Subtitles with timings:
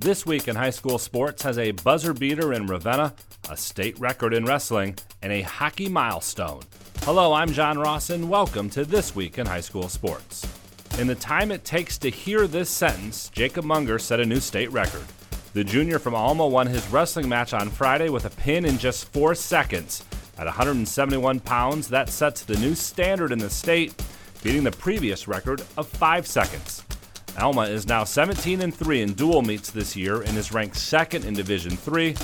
[0.00, 3.16] This Week in High School Sports has a buzzer beater in Ravenna,
[3.50, 6.62] a state record in wrestling, and a hockey milestone.
[7.00, 10.46] Hello, I'm John Ross, and welcome to This Week in High School Sports.
[11.00, 14.70] In the time it takes to hear this sentence, Jacob Munger set a new state
[14.70, 15.02] record.
[15.52, 19.12] The junior from Alma won his wrestling match on Friday with a pin in just
[19.12, 20.04] four seconds.
[20.38, 24.00] At 171 pounds, that sets the new standard in the state,
[24.44, 26.84] beating the previous record of five seconds.
[27.38, 31.24] Alma is now 17 and 3 in dual meets this year and is ranked second
[31.24, 32.16] in Division 3.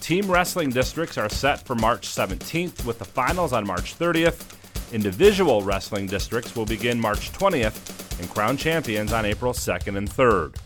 [0.00, 4.54] Team wrestling districts are set for March 17th with the finals on March 30th.
[4.92, 10.56] Individual wrestling districts will begin March 20th and crown champions on April 2nd and 3rd.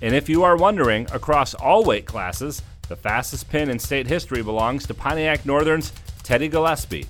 [0.00, 4.42] And if you are wondering, across all weight classes, the fastest pin in state history
[4.42, 7.06] belongs to Pontiac Northern's Teddy Gillespie.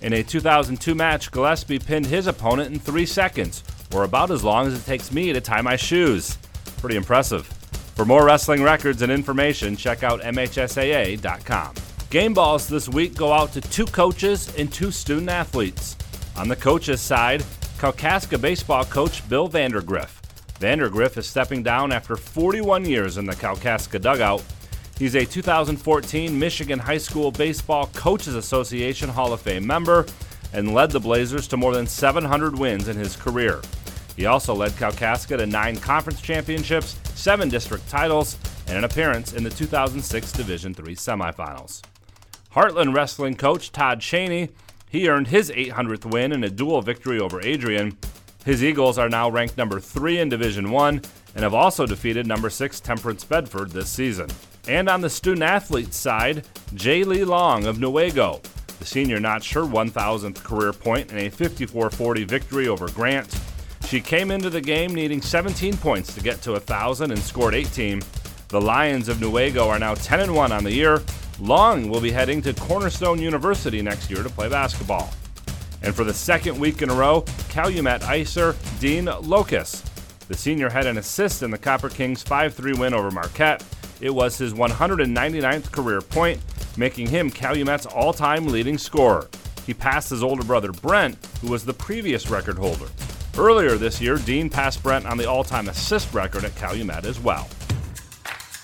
[0.00, 4.66] In a 2002 match, Gillespie pinned his opponent in three seconds, or about as long
[4.66, 6.36] as it takes me to tie my shoes.
[6.78, 7.46] Pretty impressive.
[7.96, 11.74] For more wrestling records and information, check out MHSAA.com.
[12.10, 15.96] Game balls this week go out to two coaches and two student athletes.
[16.36, 17.42] On the coaches' side,
[17.78, 20.20] Kalkaska baseball coach Bill Vandergriff.
[20.60, 24.42] Vandergriff is stepping down after 41 years in the Kalkaska dugout.
[24.98, 30.06] He's a 2014 Michigan High School Baseball Coaches Association Hall of Fame member
[30.52, 33.60] and led the Blazers to more than 700 wins in his career.
[34.16, 39.44] He also led Kalkaska to nine conference championships, seven district titles, and an appearance in
[39.44, 41.82] the 2006 Division III semifinals.
[42.52, 44.48] Hartland wrestling coach Todd Cheney,
[44.88, 47.96] he earned his 800th win in a dual victory over Adrian.
[48.44, 51.02] His Eagles are now ranked number 3 in Division 1
[51.34, 54.30] and have also defeated number 6 Temperance Bedford this season.
[54.66, 58.42] And on the student athletes side, Jay Lee Long of Newaygo.
[58.78, 63.38] The senior notched her 1,000th career point in a 54 40 victory over Grant.
[63.86, 68.02] She came into the game needing 17 points to get to 1,000 and scored 18.
[68.48, 71.02] The Lions of Newaygo are now 10 1 on the year.
[71.40, 75.10] Long will be heading to Cornerstone University next year to play basketball.
[75.82, 79.82] And for the second week in a row, Calumet Icer Dean Locus.
[80.28, 83.64] The senior had an assist in the Copper Kings 5 3 win over Marquette.
[84.00, 86.40] It was his 199th career point,
[86.78, 89.28] making him Calumet's all time leading scorer.
[89.66, 92.86] He passed his older brother Brent, who was the previous record holder.
[93.36, 97.20] Earlier this year, Dean passed Brent on the all time assist record at Calumet as
[97.20, 97.48] well.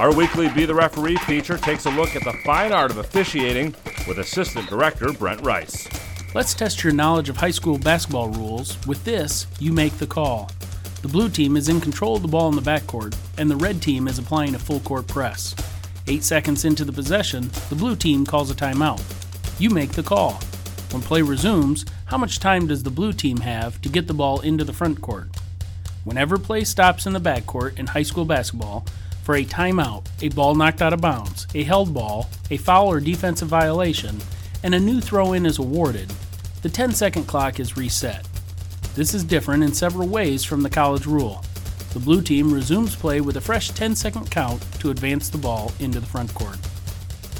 [0.00, 3.74] Our weekly Be the Referee feature takes a look at the fine art of officiating
[4.08, 5.86] with Assistant Director Brent Rice.
[6.34, 8.78] Let's test your knowledge of high school basketball rules.
[8.86, 10.50] With this, you make the call.
[11.02, 13.82] The blue team is in control of the ball in the backcourt, and the red
[13.82, 15.54] team is applying a full court press.
[16.06, 19.02] Eight seconds into the possession, the blue team calls a timeout.
[19.60, 20.40] You make the call.
[20.92, 24.40] When play resumes, how much time does the blue team have to get the ball
[24.40, 25.28] into the front court?
[26.04, 28.86] Whenever play stops in the backcourt in high school basketball,
[29.22, 33.00] for a timeout, a ball knocked out of bounds, a held ball, a foul or
[33.00, 34.18] defensive violation,
[34.62, 36.12] and a new throw in is awarded,
[36.62, 38.26] the 10 second clock is reset.
[38.94, 41.44] This is different in several ways from the college rule.
[41.92, 45.72] The blue team resumes play with a fresh 10 second count to advance the ball
[45.80, 46.56] into the front court.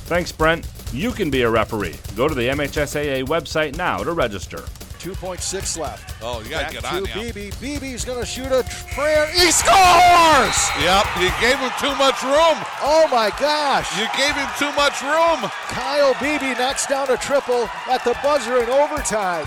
[0.06, 0.66] Thanks, Brent.
[0.92, 1.97] You can be a referee.
[2.16, 4.64] Go to the MHSAA website now to register.
[5.00, 6.15] 2.6 left.
[6.22, 7.11] Oh, you got to get on now.
[7.11, 7.55] BB.
[7.55, 8.62] BB's going to shoot a
[8.93, 9.27] prayer.
[9.33, 10.59] He scores!
[10.78, 12.61] Yep, you gave him too much room.
[12.84, 13.89] Oh my gosh!
[13.99, 15.50] You gave him too much room.
[15.69, 19.47] Kyle Beebe knocks down a triple at the buzzer in overtime.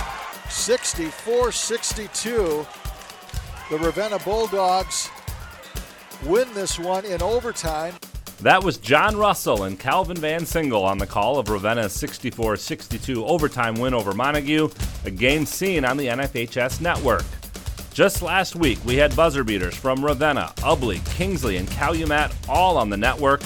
[0.50, 2.66] 64 62.
[3.70, 5.10] The Ravenna Bulldogs
[6.26, 7.94] win this one in overtime.
[8.44, 13.26] That was John Russell and Calvin Van Single on the call of Ravenna's 64 62
[13.26, 14.70] overtime win over Montague,
[15.06, 17.24] a game seen on the NFHS network.
[17.94, 22.90] Just last week, we had buzzer beaters from Ravenna, Ubly, Kingsley, and Calumet all on
[22.90, 23.40] the network,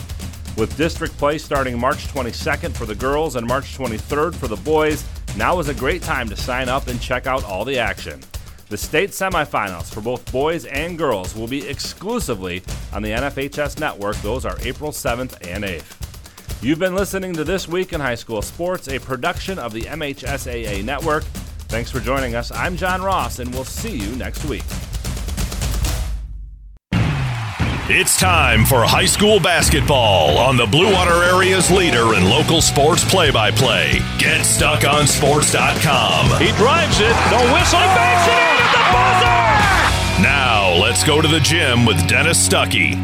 [0.57, 5.05] with district play starting March 22nd for the girls and March 23rd for the boys.
[5.37, 8.19] Now is a great time to sign up and check out all the action.
[8.69, 12.61] The state semifinals for both boys and girls will be exclusively
[12.91, 14.17] on the NFHS network.
[14.17, 16.61] Those are April 7th and 8th.
[16.61, 20.83] You've been listening to This Week in High School Sports, a production of the MHSAA
[20.83, 21.23] network.
[21.69, 22.51] Thanks for joining us.
[22.51, 24.65] I'm John Ross, and we'll see you next week.
[27.89, 33.09] It's time for high school basketball on the Blue Water Area's leader in local sports
[33.09, 33.93] play by play.
[34.19, 36.37] Get GetStuckOnSports.com.
[36.37, 40.21] He drives it, the whistle, he banks it in at the buzzer!
[40.21, 42.97] Now, let's go to the gym with Dennis Stuckey.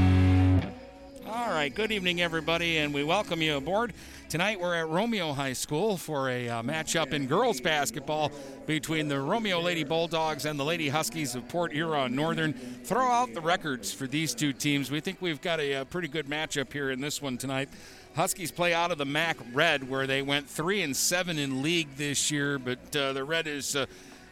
[1.27, 3.93] All right, good evening, everybody, and we welcome you aboard.
[4.33, 8.31] Tonight we're at Romeo High School for a uh, matchup in girls basketball
[8.65, 12.53] between the Romeo Lady Bulldogs and the Lady Huskies of Port Huron Northern.
[12.83, 14.89] Throw out the records for these two teams.
[14.89, 17.69] We think we've got a, a pretty good matchup here in this one tonight.
[18.15, 21.95] Huskies play out of the MAC Red, where they went three and seven in league
[21.95, 23.75] this year, but uh, the Red is.
[23.75, 23.85] Uh,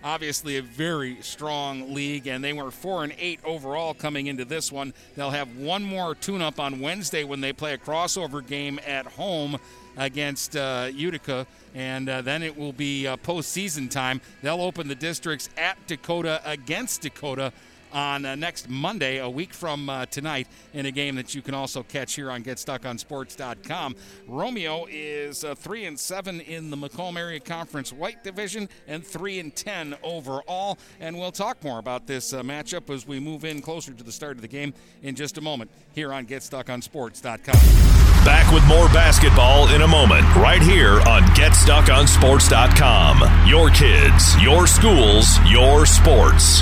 [0.03, 4.71] obviously a very strong league, and they were four and eight overall coming into this
[4.71, 4.95] one.
[5.15, 9.59] They'll have one more tune-up on Wednesday when they play a crossover game at home
[9.97, 14.21] against uh, Utica, and uh, then it will be uh, postseason time.
[14.41, 17.53] They'll open the districts at Dakota against Dakota
[17.93, 21.53] on uh, next Monday, a week from uh, tonight, in a game that you can
[21.53, 23.95] also catch here on GetStuckOnSports.com.
[24.27, 29.39] Romeo is uh, three and seven in the Macomb Area Conference White Division and three
[29.39, 30.77] and ten overall.
[30.99, 34.11] And we'll talk more about this uh, matchup as we move in closer to the
[34.11, 38.01] start of the game in just a moment here on GetStuckOnSports.com.
[38.23, 43.47] Back with more basketball in a moment, right here on GetStuckOnSports.com.
[43.47, 46.61] Your kids, your schools, your sports.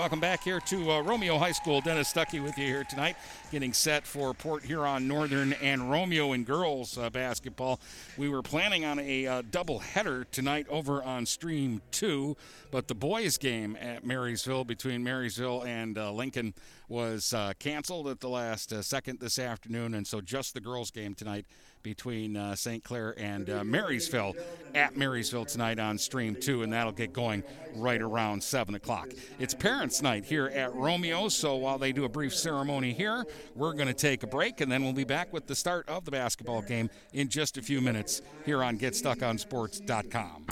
[0.00, 1.82] Welcome back here to uh, Romeo High School.
[1.82, 3.16] Dennis Stuckey with you here tonight,
[3.52, 7.78] getting set for Port Huron Northern and Romeo and girls uh, basketball.
[8.16, 12.34] We were planning on a uh, double header tonight over on Stream 2,
[12.70, 16.54] but the boys' game at Marysville between Marysville and uh, Lincoln
[16.88, 20.90] was uh, canceled at the last uh, second this afternoon, and so just the girls'
[20.90, 21.44] game tonight
[21.82, 22.84] between uh, St.
[22.84, 24.34] Clair and uh, Marysville
[24.74, 27.42] at Marysville tonight on Stream 2, and that'll get going
[27.76, 29.10] right around 7 o'clock.
[29.38, 33.72] It's Parents' Night here at Romeo, so while they do a brief ceremony here, we're
[33.72, 36.10] going to take a break, and then we'll be back with the start of the
[36.10, 40.46] basketball game in just a few minutes here on GetStuckOnSports.com.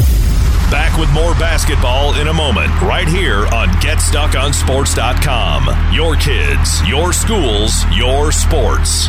[0.71, 5.95] Back with more basketball in a moment, right here on GetStuckOnSports.com.
[5.95, 9.09] Your kids, your schools, your sports.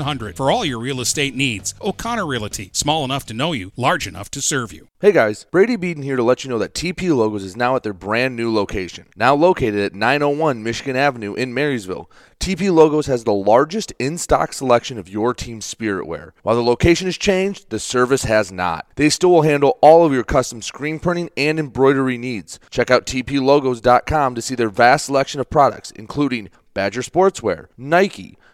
[0.00, 1.74] 8700 for all your real estate needs.
[1.80, 4.88] O'Connor Realty, small enough to know you, large enough to serve you.
[5.00, 7.82] Hey guys, Brady Beaton here to let you know that TP Logos is now at
[7.82, 9.06] their brand new location.
[9.16, 14.52] Now located at 901 Michigan Avenue in Marysville, TP Logos has the largest in stock
[14.52, 16.34] selection of your team's spirit wear.
[16.42, 18.86] While the location has changed, the service has not.
[18.96, 22.60] They still will handle all of your custom screen printing and embroidery needs.
[22.70, 28.36] Check out tplogos.com to see their vast selection of products, including Badger Sportswear, Nike,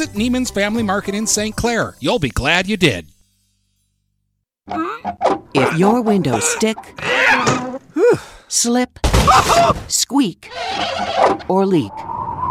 [0.00, 1.54] Visit Neiman's Family Market in St.
[1.54, 1.94] Clair.
[2.00, 3.08] You'll be glad you did.
[5.52, 6.78] If your windows stick,
[8.48, 8.98] slip,
[9.88, 10.50] squeak,
[11.48, 11.92] or leak,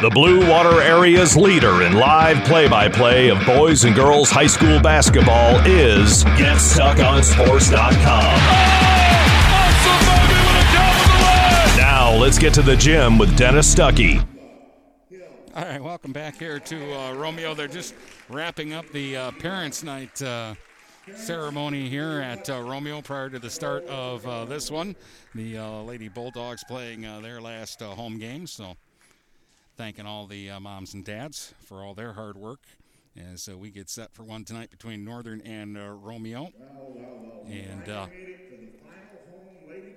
[0.00, 4.46] The Blue Water Area's leader in live play by play of boys and girls high
[4.46, 8.36] school basketball is GetStuckOnSports.com.
[11.76, 14.24] Now let's get to the gym with Dennis Stuckey.
[15.56, 17.54] All right, welcome back here to uh, Romeo.
[17.54, 17.96] They're just
[18.28, 20.54] wrapping up the uh, Parents' Night uh,
[21.16, 24.94] ceremony here at uh, Romeo prior to the start of uh, this one.
[25.34, 28.76] The uh, Lady Bulldogs playing their last home game, so
[29.78, 32.66] thanking all the moms and dads for all their hard work
[33.32, 36.50] as we get set for one tonight between Northern and Romeo.
[37.48, 37.88] And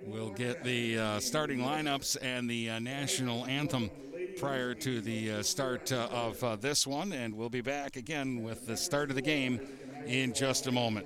[0.06, 3.90] we'll get the starting lineups and the national anthem
[4.36, 8.44] prior to the uh, start uh, of uh, this one, and we'll be back again
[8.44, 9.60] with the start of the game
[10.06, 11.06] in just a moment.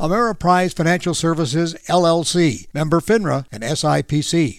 [0.00, 4.58] Ameriprise Financial Services, LLC, member FINRA and SIPC.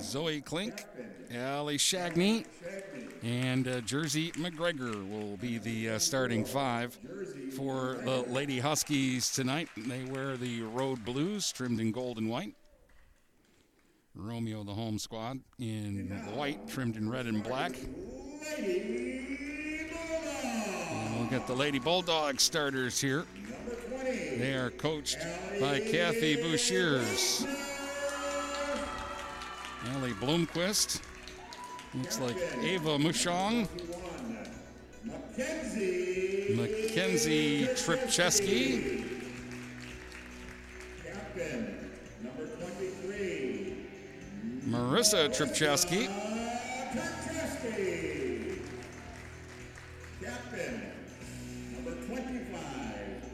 [0.00, 0.84] Zoe Klink,
[1.34, 2.46] Allie Shagney,
[3.22, 6.96] and uh, Jersey McGregor will be the uh, starting five
[7.56, 9.68] for the Lady Huskies tonight.
[9.76, 12.54] They wear the road blues trimmed in gold and white.
[14.14, 17.72] Romeo, the home squad, in white trimmed in red and black.
[18.58, 19.38] And
[21.16, 23.24] we'll get the Lady Bulldogs starters here.
[24.38, 25.18] They are coached
[25.60, 27.46] by Kathy Bouchiers.
[29.94, 31.00] Ellie Bloomquist.
[31.94, 33.66] Looks like Ava Mushong.
[36.54, 39.04] Mackenzie Tripcheski.
[44.66, 46.08] Marissa Tripcheski.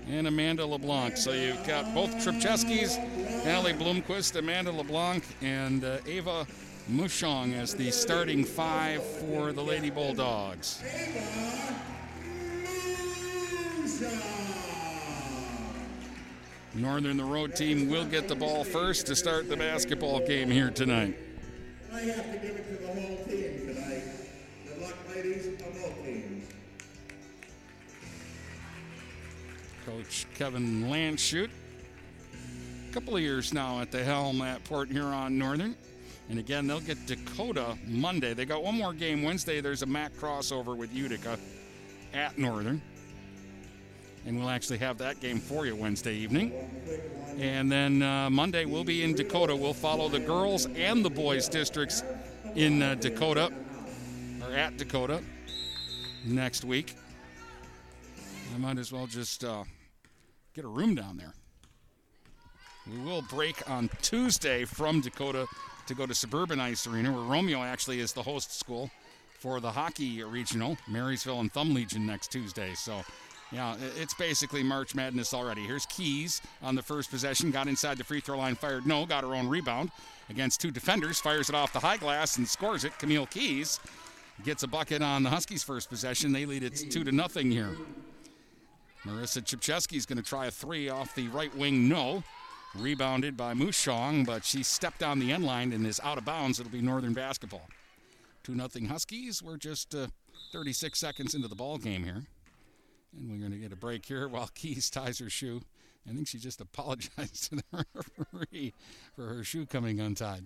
[0.07, 1.17] And Amanda LeBlanc.
[1.17, 2.99] So you've got both Tripcheskis,
[3.47, 6.47] Allie Bloomquist, Amanda LeBlanc, and uh, Ava
[6.91, 10.83] Mushong as the starting five for the Lady Bulldogs.
[16.75, 20.71] Northern, the road team, will get the ball first to start the basketball game here
[20.71, 21.17] tonight.
[21.91, 24.03] I have to give it to the whole team tonight.
[24.67, 26.49] Good luck, ladies, of both teams.
[29.87, 31.49] Coach Kevin Landshut.
[32.91, 35.77] A couple of years now at the helm at Port Huron Northern.
[36.29, 38.35] And again, they'll get Dakota Monday.
[38.35, 39.61] They got one more game Wednesday.
[39.61, 41.39] There's a MAC crossover with Utica
[42.15, 42.81] at Northern.
[44.27, 46.53] And we'll actually have that game for you Wednesday evening.
[47.39, 49.55] And then uh, Monday we'll be in Dakota.
[49.55, 52.03] We'll follow the girls and the boys districts
[52.55, 53.53] in uh, Dakota,
[54.43, 55.23] or at Dakota,
[56.25, 56.95] next week.
[58.55, 59.65] I might as well just uh,
[60.55, 61.35] get a room down there.
[62.91, 65.47] We will break on Tuesday from Dakota
[65.87, 68.91] to go to Suburban Ice Arena, where Romeo actually is the host school
[69.39, 72.75] for the hockey regional, Marysville and Thumb Legion next Tuesday.
[72.75, 73.03] So,
[73.53, 75.63] yeah, it's basically March Madness already.
[75.63, 79.23] Here's Keys on the first possession, got inside the free throw line, fired no, got
[79.23, 79.91] her own rebound
[80.31, 82.99] against two defenders, fires it off the high glass and scores it.
[82.99, 83.81] Camille Keys
[84.45, 86.33] gets a bucket on the Huskies' first possession.
[86.33, 87.77] They lead it two to nothing here.
[89.05, 92.23] Marissa Tripcheski is going to try a three off the right wing, no.
[92.77, 96.59] Rebounded by Mushong, but she stepped on the end line and is out of bounds.
[96.59, 97.69] It'll be Northern basketball.
[98.43, 99.43] 2 nothing Huskies.
[99.43, 100.09] We're just uh,
[100.53, 102.23] 36 seconds into the ball game here.
[103.17, 105.61] And we're going to get a break here while Keys ties her shoe.
[106.09, 108.75] I think she just apologized to the referee
[109.15, 110.45] for her shoe coming untied.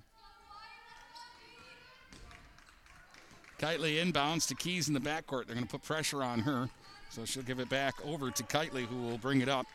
[3.58, 5.46] Kitely inbounds to Keys in the backcourt.
[5.46, 6.68] They're going to put pressure on her.
[7.10, 9.66] So she'll give it back over to Kitely, who will bring it up.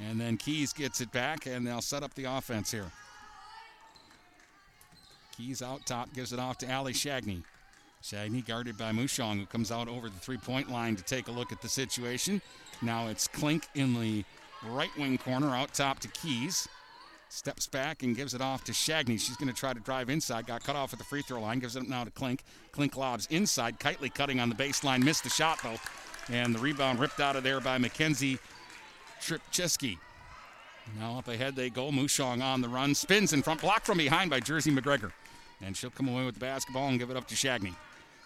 [0.00, 2.90] And then Keys gets it back, and they'll set up the offense here.
[5.36, 7.42] Keys out top, gives it off to Allie Shagney.
[8.02, 11.32] Shagney guarded by Mushong, who comes out over the three point line to take a
[11.32, 12.42] look at the situation.
[12.82, 14.24] Now it's Klink in the
[14.66, 16.68] right wing corner, out top to Keys.
[17.30, 19.18] Steps back and gives it off to Shagney.
[19.18, 20.46] She's going to try to drive inside.
[20.46, 21.58] Got cut off at the free throw line.
[21.58, 22.44] Gives it up now to Klink.
[22.70, 23.80] Klink lobs inside.
[23.80, 25.02] Kitely cutting on the baseline.
[25.02, 25.78] Missed the shot, though.
[26.28, 28.38] And the rebound ripped out of there by Mackenzie
[29.24, 29.98] Tripcheski.
[30.98, 31.90] Now up ahead they go.
[31.90, 32.94] Mushong on the run.
[32.94, 33.62] Spins in front.
[33.62, 35.12] Blocked from behind by Jersey McGregor.
[35.62, 37.74] And she'll come away with the basketball and give it up to Shagney.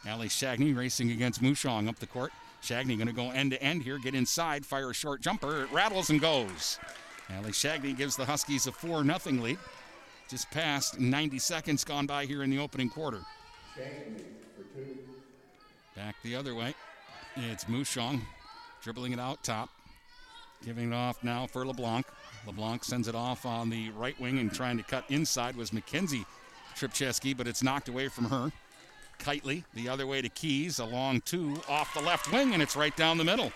[0.06, 2.32] Allie Shagney racing against Mushong up the court.
[2.62, 5.62] Shagney going to go end to end here, get inside, fire a short jumper.
[5.62, 6.80] It rattles and goes.
[7.30, 9.58] Allie Shagney gives the Huskies a 4 0 lead.
[10.28, 13.20] Just past 90 seconds gone by here in the opening quarter.
[15.94, 16.74] Back the other way.
[17.36, 18.22] It's Mushong
[18.82, 19.70] dribbling it out top.
[20.64, 22.06] Giving it off now for LeBlanc.
[22.46, 26.24] LeBlanc sends it off on the right wing and trying to cut inside was McKenzie
[26.74, 28.52] Tripcheski, but it's knocked away from her.
[29.18, 32.76] Kitely the other way to Keys, a long two off the left wing, and it's
[32.76, 33.52] right down the middle.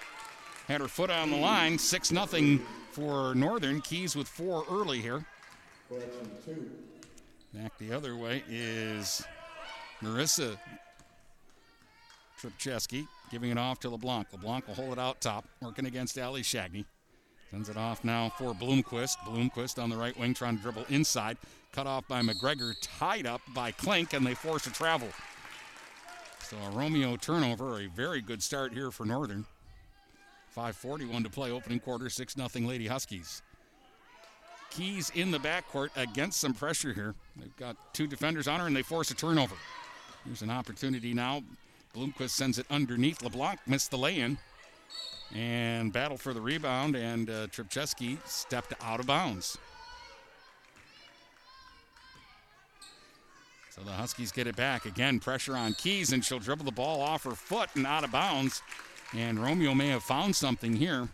[0.69, 2.61] Had her foot on the line, 6 0
[2.91, 3.81] for Northern.
[3.81, 5.25] Keys with four early here.
[7.53, 9.25] Back the other way is
[10.03, 10.57] Marissa
[12.41, 14.29] Tripcheski giving it off to LeBlanc.
[14.33, 16.85] LeBlanc will hold it out top, working against Allie Shagney.
[17.53, 19.19] Sends it off now for Bloomquist.
[19.27, 21.37] Bloomquist on the right wing trying to dribble inside.
[21.73, 25.09] Cut off by McGregor, tied up by Klink, and they force a travel.
[26.41, 29.45] So a Romeo turnover, a very good start here for Northern.
[30.49, 33.43] 541 to play, opening quarter, 6 0 Lady Huskies.
[34.71, 37.15] Keys in the backcourt against some pressure here.
[37.37, 39.57] They've got two defenders on her and they force a turnover.
[40.25, 41.43] Here's an opportunity now.
[41.95, 43.23] Bloomquist sends it underneath.
[43.23, 44.39] LeBlanc missed the lay in
[45.35, 49.59] and battled for the rebound, and uh, Tripcheski stepped out of bounds.
[53.71, 54.85] So the Huskies get it back.
[54.85, 58.13] Again, pressure on Keys, and she'll dribble the ball off her foot and out of
[58.13, 58.63] bounds.
[59.15, 61.09] And Romeo may have found something here.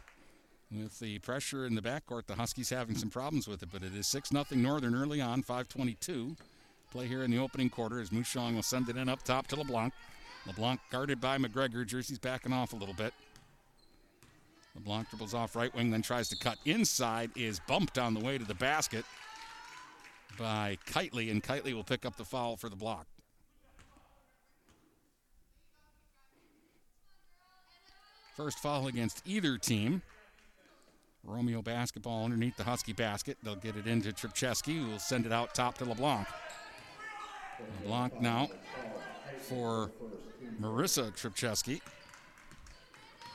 [0.70, 3.94] With the pressure in the backcourt, the Huskies having some problems with it, but it
[3.94, 6.37] is 6 0 Northern early on, 522.
[6.90, 9.57] Play here in the opening quarter as Mushong will send it in up top to
[9.57, 9.92] LeBlanc.
[10.46, 11.87] LeBlanc guarded by McGregor.
[11.87, 13.14] Jersey's backing off a little bit.
[14.79, 18.38] LeBlanc dribbles off right wing, then tries to cut inside, is bumped on the way
[18.38, 19.05] to the basket
[20.38, 23.07] by Kitely, and Kitely will pick up the foul for the block.
[28.37, 30.01] First foul against either team.
[31.25, 33.37] Romeo basketball underneath the Husky basket.
[33.43, 36.29] They'll get it into Tripcheski, who will send it out top to LeBlanc.
[37.83, 38.49] LeBlanc now
[39.41, 39.91] for
[40.61, 41.81] Marissa Tripcheski.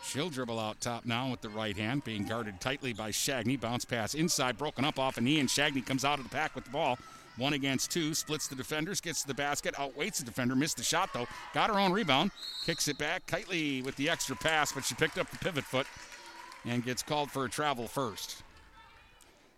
[0.04, 3.60] She'll dribble out top now with the right hand, being guarded Kitely by Shagney.
[3.60, 6.56] Bounce pass inside, broken up off a knee, and Shagney comes out of the pack
[6.56, 7.00] with the ball.
[7.38, 10.84] One against two, splits the defenders, gets to the basket, outweights the defender, missed the
[10.84, 11.26] shot though.
[11.54, 12.32] Got her own rebound,
[12.66, 13.26] kicks it back.
[13.26, 15.88] tightly with the extra pass, but she picked up the pivot foot
[16.66, 18.44] and gets called for a travel first.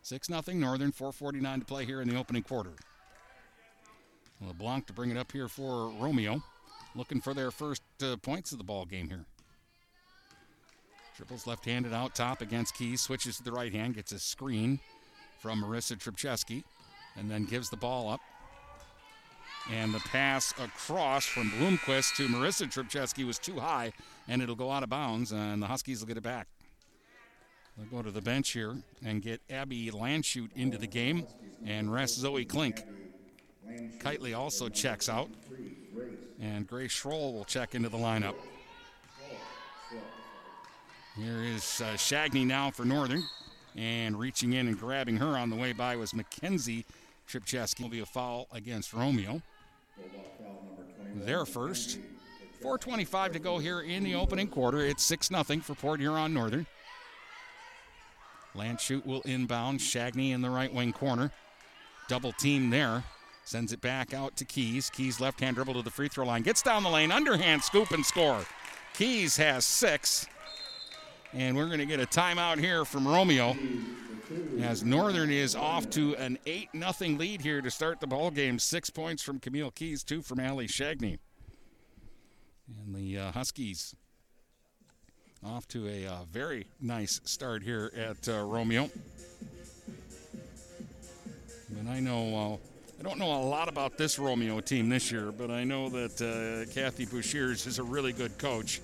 [0.03, 2.73] 6 0 Northern, 4.49 to play here in the opening quarter.
[4.39, 6.41] LeBlanc to bring it up here for Romeo,
[6.93, 9.25] looking for their first uh, points of the ball game here.
[11.15, 14.79] Triples left handed out top against Keys, switches to the right hand, gets a screen
[15.39, 16.63] from Marissa Tripcheski,
[17.15, 18.19] and then gives the ball up.
[19.71, 23.93] And the pass across from Bloomquist to Marissa Tripcheski was too high,
[24.27, 26.47] and it'll go out of bounds, and the Huskies will get it back.
[27.77, 31.25] They'll go to the bench here and get Abby Landshut into the game
[31.65, 32.83] and rest Zoe Klink.
[33.99, 35.29] Kitely also checks out,
[36.39, 38.35] and Grace Schroll will check into the lineup.
[41.17, 43.23] Here is uh, Shagney now for Northern,
[43.77, 46.85] and reaching in and grabbing her on the way by was Mackenzie
[47.29, 47.83] Tripcheski.
[47.83, 49.41] Will be a foul against Romeo.
[51.15, 51.99] Their first.
[52.61, 54.79] 4.25 to go here in the opening quarter.
[54.81, 56.65] It's 6 0 for Port Huron Northern.
[58.53, 59.79] Landshut will inbound.
[59.79, 61.31] Shagney in the right wing corner.
[62.09, 63.03] Double team there.
[63.45, 64.89] Sends it back out to Keys.
[64.89, 66.41] Keys left hand dribble to the free throw line.
[66.41, 67.11] Gets down the lane.
[67.11, 68.43] Underhand scoop and score.
[68.93, 70.27] Keys has six.
[71.33, 73.55] And we're going to get a timeout here from Romeo
[74.61, 78.59] as Northern is off to an 8 0 lead here to start the ball game.
[78.59, 81.19] Six points from Camille Keys, two from Allie Shagney.
[82.67, 83.95] And the uh, Huskies
[85.45, 88.89] off to a uh, very nice start here at uh, Romeo.
[91.77, 95.31] And I know, uh, I don't know a lot about this Romeo team this year,
[95.31, 98.81] but I know that uh, Kathy Bouchiers is a really good coach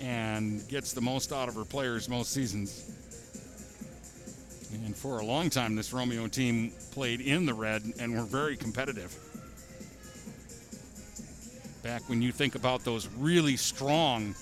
[0.00, 2.90] and gets the most out of her players most seasons.
[4.84, 8.56] And for a long time, this Romeo team played in the red and were very
[8.56, 9.14] competitive.
[11.82, 14.34] Back when you think about those really strong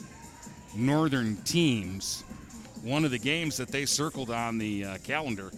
[0.76, 2.22] northern teams,
[2.82, 5.50] one of the games that they circled on the uh, calendar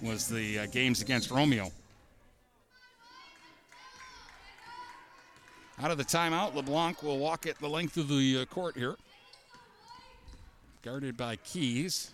[0.00, 1.70] was the uh, games against Romeo.
[5.82, 8.96] Out of the timeout, LeBlanc will walk it the length of the uh, court here.
[10.84, 12.12] Guarded by Keys.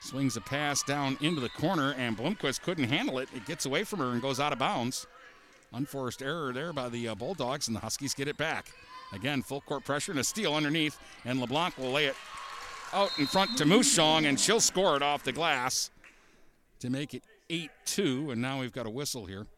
[0.00, 3.28] Swings a pass down into the corner, and Bloomquist couldn't handle it.
[3.34, 5.08] It gets away from her and goes out of bounds.
[5.72, 8.70] Unforced error there by the uh, Bulldogs, and the Huskies get it back.
[9.12, 12.14] Again, full court pressure and a steal underneath, and LeBlanc will lay it
[12.92, 15.90] out in front to Mushong, and she'll score it off the glass
[16.78, 18.30] to make it 8 2.
[18.30, 19.48] And now we've got a whistle here.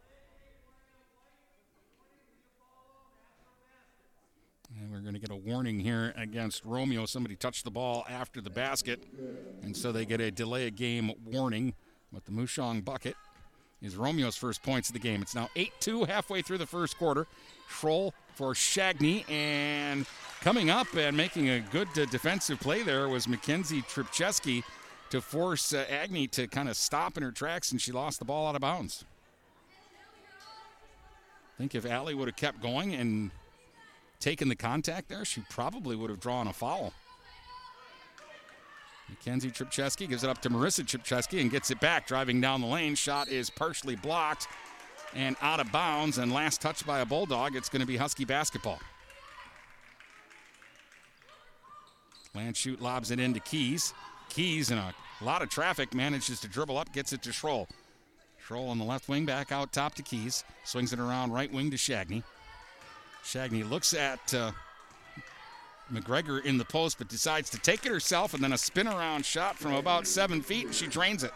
[4.83, 7.07] And we're going to get a warning here against Romeo.
[7.07, 9.05] Somebody touched the ball after the basket,
[9.63, 11.75] and so they get a delay of game warning.
[12.13, 13.15] But the Mushong bucket
[13.81, 15.23] is Romeo's first points of the game.
[15.23, 17.29] It's now 8 2 halfway through the first quarter.
[17.71, 20.05] Schroll for Shagney, and
[20.41, 24.65] coming up and making a good uh, defensive play there was Mackenzie Tripcheski
[25.11, 28.25] to force uh, Agnew to kind of stop in her tracks, and she lost the
[28.25, 29.05] ball out of bounds.
[31.55, 33.31] I think if Allie would have kept going and
[34.23, 36.93] taken the contact there, she probably would have drawn a foul.
[39.09, 42.67] Mackenzie Tripcheski gives it up to Marissa Tripcheski and gets it back, driving down the
[42.67, 42.95] lane.
[42.95, 44.49] Shot is partially blocked
[45.15, 47.55] and out of bounds, and last touch by a Bulldog.
[47.55, 48.79] It's going to be Husky basketball.
[52.35, 53.93] Landshut lobs it into Keys.
[54.31, 57.67] Keys in a lot of traffic manages to dribble up, gets it to Schroll.
[58.43, 60.45] Schroll on the left wing, back out top to Keys.
[60.65, 62.23] Swings it around right wing to Shagney.
[63.25, 64.53] Shagney looks at uh,
[65.93, 69.25] McGregor in the post, but decides to take it herself, and then a spin around
[69.25, 71.33] shot from about seven feet, and she drains it.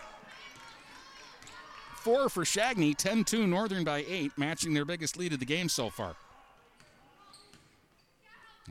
[1.96, 5.68] Four for Shagney, 10 2 Northern by eight, matching their biggest lead of the game
[5.68, 6.14] so far.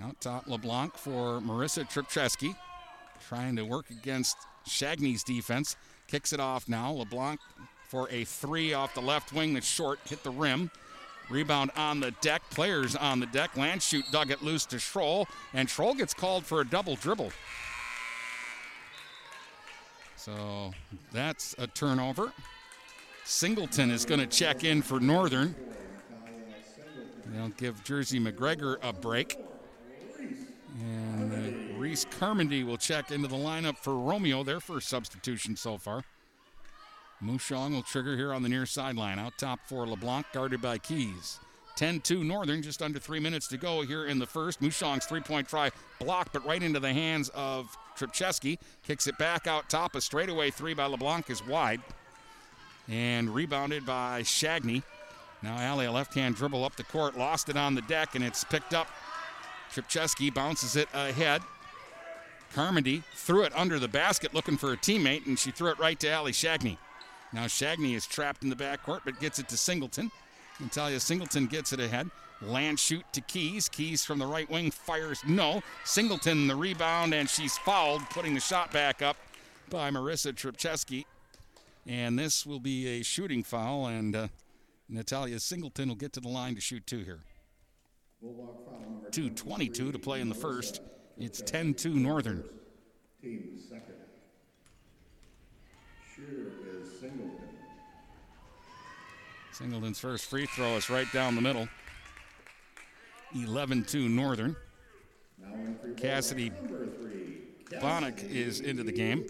[0.01, 2.55] Out top, LeBlanc for Marissa Tripcheski,
[3.27, 5.75] trying to work against Shagney's defense.
[6.07, 6.91] Kicks it off now.
[6.91, 7.39] LeBlanc
[7.87, 10.69] for a three off the left wing that's short, hit the rim.
[11.29, 12.41] Rebound on the deck.
[12.51, 13.53] Players on the deck.
[13.55, 17.31] Landshut dug it loose to Schroll, and Schroll gets called for a double dribble.
[20.15, 20.71] So
[21.11, 22.31] that's a turnover.
[23.23, 25.55] Singleton is going to check in for Northern.
[27.27, 29.37] They'll give Jersey McGregor a break.
[30.79, 31.31] And
[31.75, 36.03] uh, Reese Carmody will check into the lineup for Romeo, their first substitution so far.
[37.23, 39.19] Mushong will trigger here on the near sideline.
[39.19, 41.39] Out top for LeBlanc, guarded by Keys.
[41.75, 44.61] 10 2 Northern, just under three minutes to go here in the first.
[44.61, 48.57] Mushong's three point try blocked, but right into the hands of Tripcheski.
[48.83, 49.95] Kicks it back out top.
[49.95, 51.81] A straightaway three by LeBlanc is wide.
[52.87, 54.83] And rebounded by Shagney.
[55.41, 58.23] Now Allie, a left hand dribble up the court, lost it on the deck, and
[58.23, 58.87] it's picked up.
[59.73, 61.41] Tripcheski bounces it ahead.
[62.53, 65.99] Carmody threw it under the basket looking for a teammate, and she threw it right
[65.99, 66.77] to Allie Shagney.
[67.35, 70.09] Now Shagney is trapped in the backcourt, but gets it to Singleton.
[70.61, 72.09] Natalia Singleton gets it ahead.
[72.41, 73.67] Landshut to Keys.
[73.67, 75.61] Keys from the right wing fires no.
[75.83, 79.17] Singleton the rebound, and she's fouled, putting the shot back up
[79.69, 81.03] by Marissa Tripcheski.
[81.85, 84.27] And this will be a shooting foul, and uh,
[84.87, 87.19] Natalia Singleton will get to the line to shoot two here.
[88.23, 90.79] 2.22 to play in the first.
[91.17, 92.45] It's 10 2 Northern.
[93.21, 93.95] Team second.
[96.15, 96.54] Shooter
[99.57, 101.69] Singleton's first free throw is right down the middle.
[103.33, 104.53] 11 2 Northern.
[105.95, 106.51] Cassidy
[107.75, 109.25] Bonnick is into the game.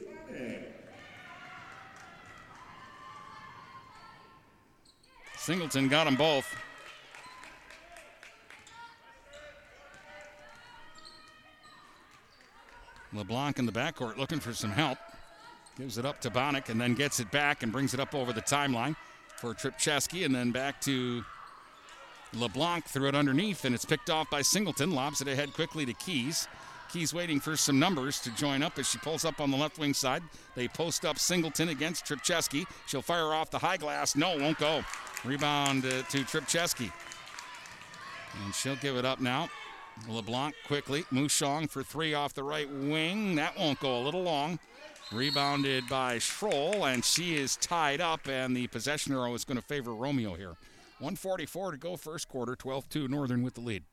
[5.38, 6.56] Singleton got them both.
[13.14, 14.98] LeBlanc in the backcourt looking for some help.
[15.78, 18.34] Gives it up to Bonnick and then gets it back and brings it up over
[18.34, 18.96] the timeline
[19.38, 21.24] for Tripcheski and then back to
[22.34, 22.86] LeBlanc.
[22.86, 24.92] Threw it underneath and it's picked off by Singleton.
[24.92, 26.48] Lobs it ahead quickly to Keys.
[26.92, 29.80] Keys waiting for some numbers to join up as she pulls up on the left
[29.80, 30.24] wing side.
[30.56, 32.66] They post up Singleton against Tripcheski.
[32.86, 34.16] She'll fire off the high glass.
[34.16, 34.84] No, won't go.
[35.24, 36.92] Rebound uh, to Tripcheski.
[38.44, 39.50] And she'll give it up now.
[40.08, 41.04] LeBlanc quickly.
[41.12, 43.36] Mushong for three off the right wing.
[43.36, 44.60] That won't go a little long.
[45.12, 49.64] Rebounded by Schroll, and she is tied up, and the possession arrow is going to
[49.64, 50.56] favor Romeo here.
[51.00, 53.84] 144 to go first quarter, 12 2 Northern with the lead.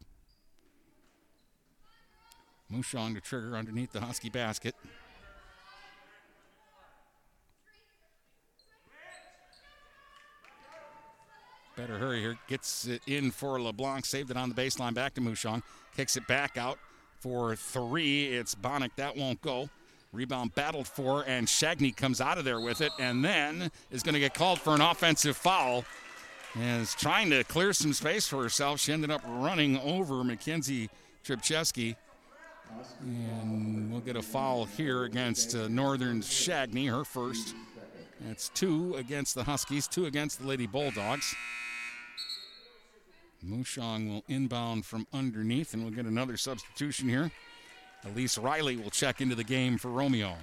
[2.72, 4.75] Mushong to trigger underneath the Husky basket.
[11.77, 12.37] Better hurry here.
[12.48, 14.05] Gets it in for LeBlanc.
[14.05, 14.94] Saved it on the baseline.
[14.94, 15.62] Back to Mushong.
[15.96, 16.79] Kicks it back out
[17.18, 18.27] for three.
[18.27, 18.90] It's Bonnick.
[18.96, 19.68] That won't go.
[20.12, 24.12] Rebound battled for, and Shagney comes out of there with it, and then is going
[24.12, 25.85] to get called for an offensive foul.
[26.55, 28.79] And is trying to clear some space for herself.
[28.79, 30.90] She ended up running over Mackenzie
[31.25, 31.96] Tripcheski.
[33.01, 37.55] And we'll get a foul here against uh, Northern Shagney, her first.
[38.20, 41.35] That's two against the Huskies, two against the Lady Bulldogs.
[43.44, 47.31] Mushong will inbound from underneath, and we'll get another substitution here.
[48.05, 50.35] Elise Riley will check into the game for Romeo.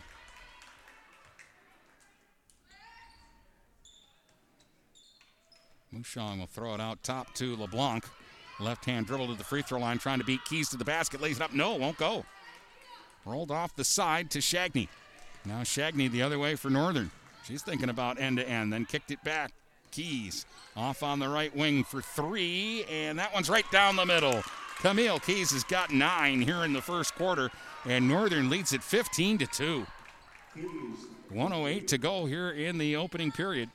[5.93, 8.05] Mushong will throw it out top to LeBlanc.
[8.59, 11.21] Left hand dribble to the free throw line, trying to beat Keys to the basket.
[11.21, 11.53] Lays it up.
[11.53, 12.25] No, won't go.
[13.25, 14.87] Rolled off the side to Shagney.
[15.45, 17.11] Now Shagney the other way for Northern.
[17.45, 19.51] She's thinking about end to end, then kicked it back.
[19.91, 20.45] Keys
[20.75, 24.43] off on the right wing for three, and that one's right down the middle.
[24.79, 27.51] Camille Keys has got nine here in the first quarter,
[27.85, 29.85] and Northern leads it 15 to 2.
[31.29, 33.69] 108 to go here in the opening period.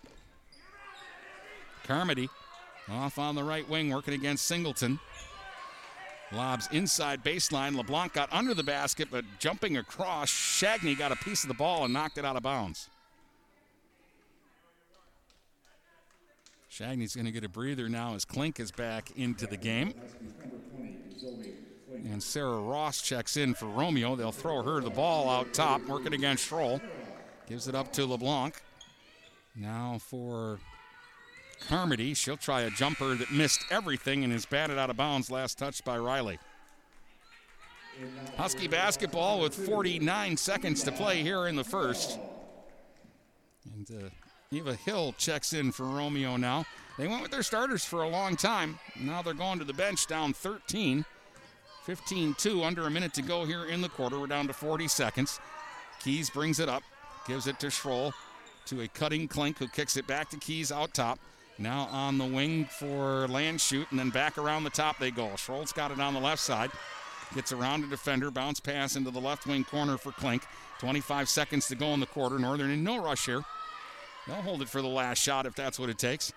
[1.85, 2.29] Carmody
[2.91, 4.99] off on the right wing, working against Singleton.
[6.33, 7.77] Lobs inside baseline.
[7.77, 11.85] LeBlanc got under the basket, but jumping across, Shagney got a piece of the ball
[11.85, 12.89] and knocked it out of bounds.
[16.71, 19.95] Shagney's going to get a breather now as Klink is back into the game.
[21.91, 24.17] And Sarah Ross checks in for Romeo.
[24.17, 26.81] They'll throw her the ball out top, working against Schroll.
[27.49, 28.61] Gives it up to LeBlanc.
[29.55, 30.59] Now for
[31.69, 32.15] Carmody.
[32.15, 35.85] She'll try a jumper that missed everything and is batted out of bounds last touch
[35.85, 36.39] by Riley.
[38.37, 42.19] Husky basketball with 49 seconds to play here in the first.
[43.73, 44.09] And uh,
[44.51, 46.67] Eva Hill checks in for Romeo now.
[46.97, 48.79] They went with their starters for a long time.
[48.99, 51.05] Now they're going to the bench down 13.
[51.85, 54.19] 15 2, under a minute to go here in the quarter.
[54.19, 55.39] We're down to 40 seconds.
[56.01, 56.83] Keys brings it up,
[57.27, 58.13] gives it to Schroll,
[58.67, 61.19] to a cutting Klink, who kicks it back to Keys out top.
[61.59, 65.29] Now on the wing for Landshut, and then back around the top they go.
[65.37, 66.71] Schroll's got it on the left side.
[67.35, 70.43] Gets around a defender, bounce pass into the left wing corner for Klink.
[70.79, 72.39] 25 seconds to go in the quarter.
[72.39, 73.43] Northern in no rush here.
[74.27, 76.33] They'll hold it for the last shot if that's what it takes.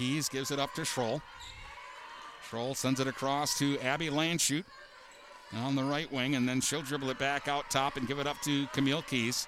[0.00, 1.20] Keys gives it up to Schroll.
[2.48, 4.64] Schroll sends it across to Abby Landshut
[5.54, 8.26] on the right wing, and then she'll dribble it back out top and give it
[8.26, 9.46] up to Camille Keys.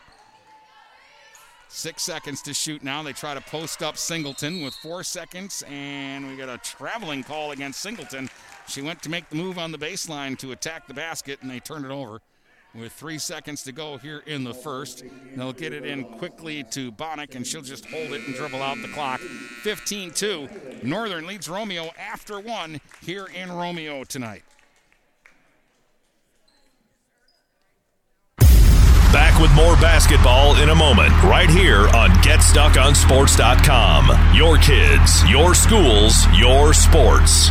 [1.68, 3.02] Six seconds to shoot now.
[3.02, 7.52] They try to post up Singleton with four seconds, and we got a traveling call
[7.52, 8.28] against Singleton.
[8.68, 11.60] She went to make the move on the baseline to attack the basket, and they
[11.60, 12.20] turned it over
[12.74, 15.04] with three seconds to go here in the first.
[15.37, 18.78] They'll get it in quickly to Bonnick, and she'll just hold it and dribble out
[18.80, 19.20] the clock.
[19.20, 20.48] 15 2.
[20.82, 24.42] Northern leads Romeo after one here in Romeo tonight.
[29.12, 34.35] Back with more basketball in a moment, right here on GetStuckOnSports.com.
[34.35, 37.50] Your kids, your schools, your sports.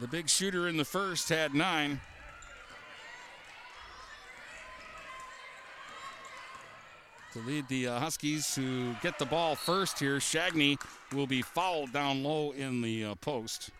[0.00, 2.00] the big shooter in the first, had nine.
[7.32, 10.76] To lead the uh, Huskies to get the ball first here, Shagney
[11.14, 13.70] will be fouled down low in the uh, post.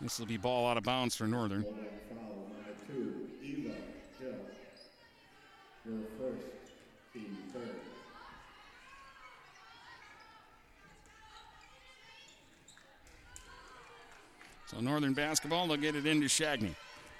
[0.00, 1.64] This will be ball out of bounds for Northern.
[2.86, 3.74] Two, Eva.
[5.84, 6.46] Your first,
[14.74, 16.74] So Northern basketball, they'll get it into Shagney.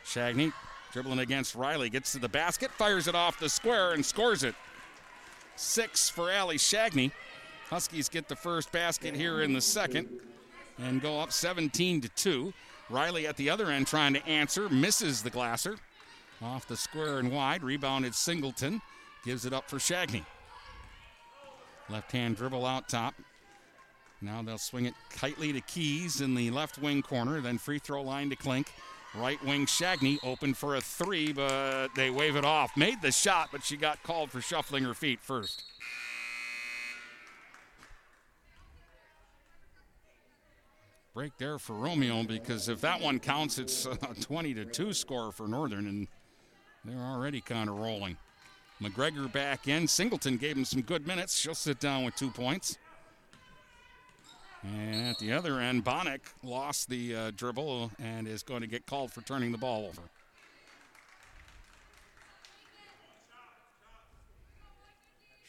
[0.05, 0.53] Shagney
[0.93, 4.55] dribbling against Riley, gets to the basket, fires it off the square, and scores it.
[5.57, 7.11] Six for Allie Shagney.
[7.69, 10.09] Huskies get the first basket here in the second
[10.79, 12.53] and go up 17 to 2.
[12.91, 15.77] Riley at the other end trying to answer, misses the Glasser.
[16.43, 18.81] Off the square and wide, rebounded Singleton,
[19.25, 20.25] gives it up for Shagney.
[21.89, 23.15] Left hand dribble out top.
[24.25, 28.03] Now they'll swing it tightly to Keys in the left wing corner, then free throw
[28.03, 28.73] line to Klink.
[29.15, 32.77] Right wing Shagney open for a three, but they wave it off.
[32.77, 35.63] Made the shot, but she got called for shuffling her feet first.
[41.15, 45.31] break there for Romeo because if that one counts, it's a 20 to 2 score
[45.31, 46.09] for Northern, and
[46.85, 48.17] they're already kind of rolling.
[48.83, 49.87] McGregor back in.
[49.87, 51.39] Singleton gave him some good minutes.
[51.39, 52.79] She'll sit down with two points.
[54.65, 58.87] And at the other end, Bonnick lost the uh, dribble and is going to get
[58.87, 60.01] called for turning the ball over.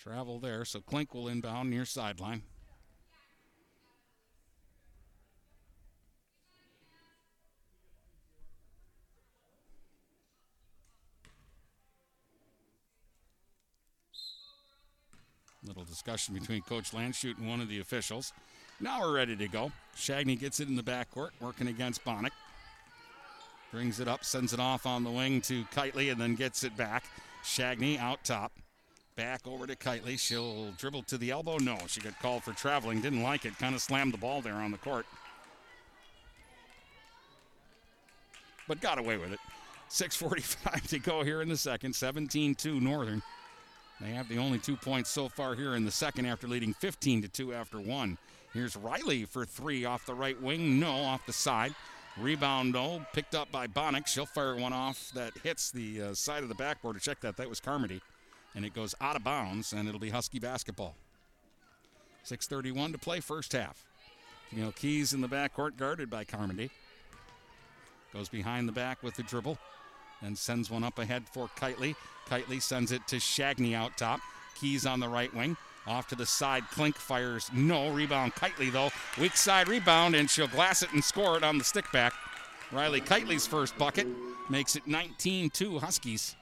[0.03, 2.43] Travel there, so Klink will inbound near sideline.
[15.65, 18.31] Little discussion between Coach Landshut and one of the officials.
[18.79, 19.71] Now we're ready to go.
[19.95, 22.31] Shagney gets it in the backcourt, working against Bonnick.
[23.71, 26.75] Brings it up, sends it off on the wing to Kitely, and then gets it
[26.75, 27.05] back.
[27.43, 28.51] Shagney out top.
[29.15, 30.19] Back over to Kitely.
[30.19, 31.57] She'll dribble to the elbow.
[31.57, 32.99] No, she got called for traveling.
[32.99, 33.57] Didn't like it.
[33.57, 35.05] Kind of slammed the ball there on the court.
[38.67, 39.39] But got away with it.
[39.89, 41.95] 6.45 to go here in the second.
[41.95, 43.21] 17 2 Northern.
[44.01, 47.21] They have the only two points so far here in the second after leading 15
[47.21, 48.17] to 2 after one.
[48.55, 50.79] Here's Riley for three off the right wing.
[50.79, 51.75] No, off the side.
[52.17, 53.05] Rebound, no.
[53.11, 54.07] picked up by Bonnick.
[54.07, 56.97] She'll fire one off that hits the uh, side of the backboard.
[57.01, 57.99] Check that, that was Carmody.
[58.55, 60.95] And it goes out of bounds, and it'll be Husky basketball.
[62.25, 63.83] 6.31 to play, first half.
[64.49, 66.69] Camille Keys in the backcourt, guarded by Carmody.
[68.13, 69.57] Goes behind the back with the dribble
[70.21, 71.93] and sends one up ahead for Kitely.
[72.29, 74.21] Kitely sends it to Shagney out top.
[74.57, 75.57] Keys on the right wing.
[75.87, 76.63] Off to the side.
[76.71, 77.91] Klink fires no.
[77.91, 78.89] Rebound Kitely, though.
[79.19, 82.13] Weak side rebound, and she'll glass it and score it on the stick back.
[82.71, 84.07] Riley Kitely's first bucket
[84.49, 86.35] makes it 19 2 Huskies.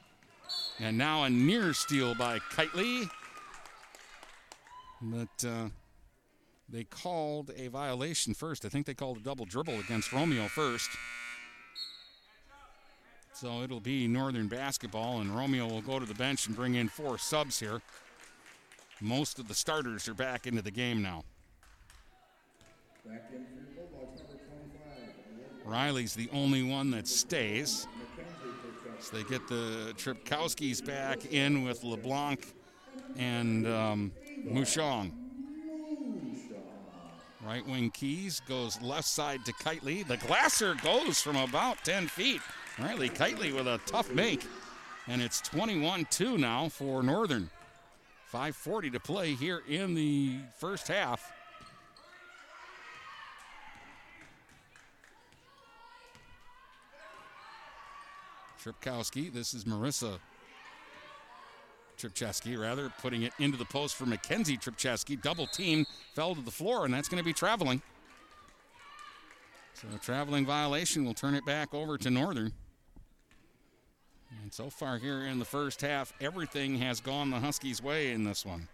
[0.80, 3.10] And now a near steal by Kitely.
[5.02, 5.70] But uh,
[6.70, 8.66] they called a violation first.
[8.66, 10.90] I think they called a double dribble against Romeo first.
[13.34, 16.88] So it'll be Northern basketball, and Romeo will go to the bench and bring in
[16.88, 17.82] four subs here.
[19.02, 21.24] Most of the starters are back into the game now.
[25.66, 27.88] Riley's the only one that stays.
[29.00, 32.46] So they get the Tripkowskis back in with LeBlanc
[33.18, 34.12] and um,
[34.46, 35.12] Mushong.
[37.46, 40.08] Right wing Keys goes left side to Kitely.
[40.08, 42.40] The Glasser goes from about 10 feet.
[42.80, 44.46] Riley Kitely with a tough make.
[45.08, 47.50] And it's 21 2 now for Northern.
[48.34, 51.32] 5.40 to play here in the first half.
[58.64, 60.18] Tripkowski, this is Marissa
[62.00, 65.22] Tripcheski, rather, putting it into the post for Mackenzie Tripcheski.
[65.22, 67.82] Double team fell to the floor, and that's going to be traveling.
[69.76, 72.54] So a traveling violation will turn it back over to Northern.
[74.42, 78.24] And so far here in the first half, everything has gone the Huskies' way in
[78.24, 78.68] this one.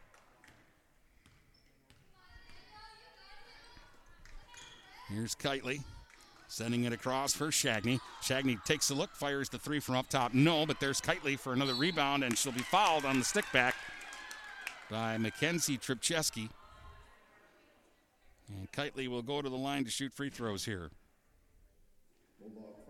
[5.10, 5.82] Here's Kitely
[6.48, 8.00] sending it across for Shagney.
[8.24, 10.34] Shagney takes a look, fires the three from up top.
[10.34, 13.76] No, but there's Kitely for another rebound, and she'll be fouled on the stick back
[14.90, 16.50] by Mackenzie Tripcheski.
[18.50, 20.90] And Kitely will go to the line to shoot free throws here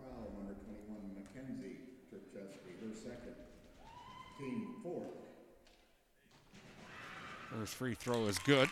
[0.00, 3.36] foul, number 21, Mackenzie Tripcheski, her second.
[4.38, 5.04] Team four.
[7.60, 8.70] First free throw is good.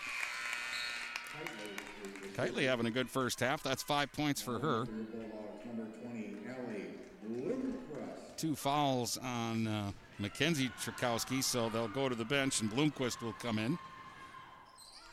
[2.34, 3.62] Kitely having a good first half.
[3.62, 4.86] That's five points for her.
[4.86, 6.86] Bulldogs, number 20, Allie
[7.28, 8.39] Bloomquist.
[8.39, 13.34] Two fouls on uh, Mackenzie Trikowski, so they'll go to the bench, and Bloomquist will
[13.34, 13.78] come in.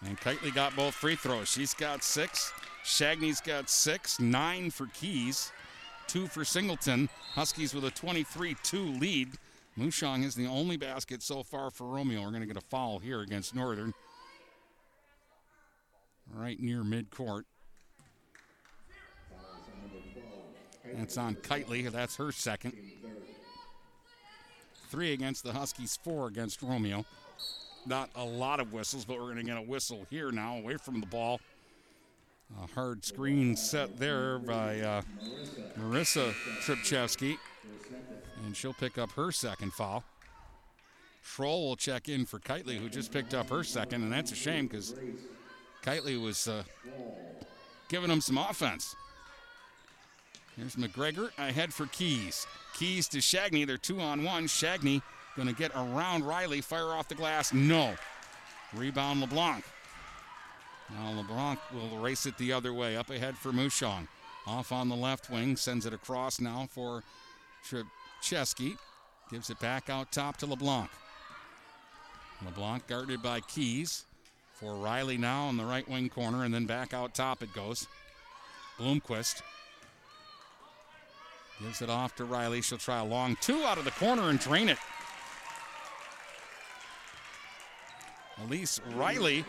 [0.06, 1.50] And Kitely got both free throws.
[1.50, 2.54] She's got six.
[2.86, 4.22] Shagney's got six.
[4.22, 5.52] Nine for Keys.
[6.08, 7.10] Two for Singleton.
[7.34, 9.38] Huskies with a 23 2 lead.
[9.78, 12.22] Mushong is the only basket so far for Romeo.
[12.22, 13.94] We're going to get a foul here against Northern.
[16.34, 17.44] Right near midcourt.
[20.94, 21.92] That's on Kitely.
[21.92, 22.74] That's her second.
[24.90, 27.06] Three against the Huskies, four against Romeo.
[27.86, 30.78] Not a lot of whistles, but we're going to get a whistle here now, away
[30.78, 31.42] from the ball.
[32.64, 35.02] A hard screen set there by uh,
[35.78, 37.38] Marissa Tripcheski,
[38.46, 40.04] and she'll pick up her second foul.
[41.26, 44.36] Schroll will check in for Kitely, who just picked up her second, and that's a
[44.36, 44.94] shame because
[45.84, 46.64] Kitely was uh,
[47.90, 48.96] giving him some offense.
[50.56, 52.48] Here's McGregor ahead for Keys.
[52.76, 53.66] Keys to Shagney.
[53.66, 54.46] They're two on one.
[54.46, 55.02] Shagney
[55.36, 56.62] going to get around Riley.
[56.62, 57.52] Fire off the glass.
[57.52, 57.96] No.
[58.74, 59.66] Rebound LeBlanc.
[60.94, 64.08] Now LeBlanc will race it the other way, up ahead for Mushong.
[64.46, 67.04] Off on the left wing, sends it across now for
[68.26, 68.78] Tripcheski.
[69.32, 70.90] Gives it back out top to LeBlanc.
[72.46, 74.06] LeBlanc guarded by Keys
[74.54, 77.88] for Riley now on the right wing corner, and then back out top it goes.
[78.80, 79.42] Bloomquist
[81.62, 82.62] gives it off to Riley.
[82.62, 84.78] She'll try a long two out of the corner and drain it.
[88.44, 89.46] Elise Riley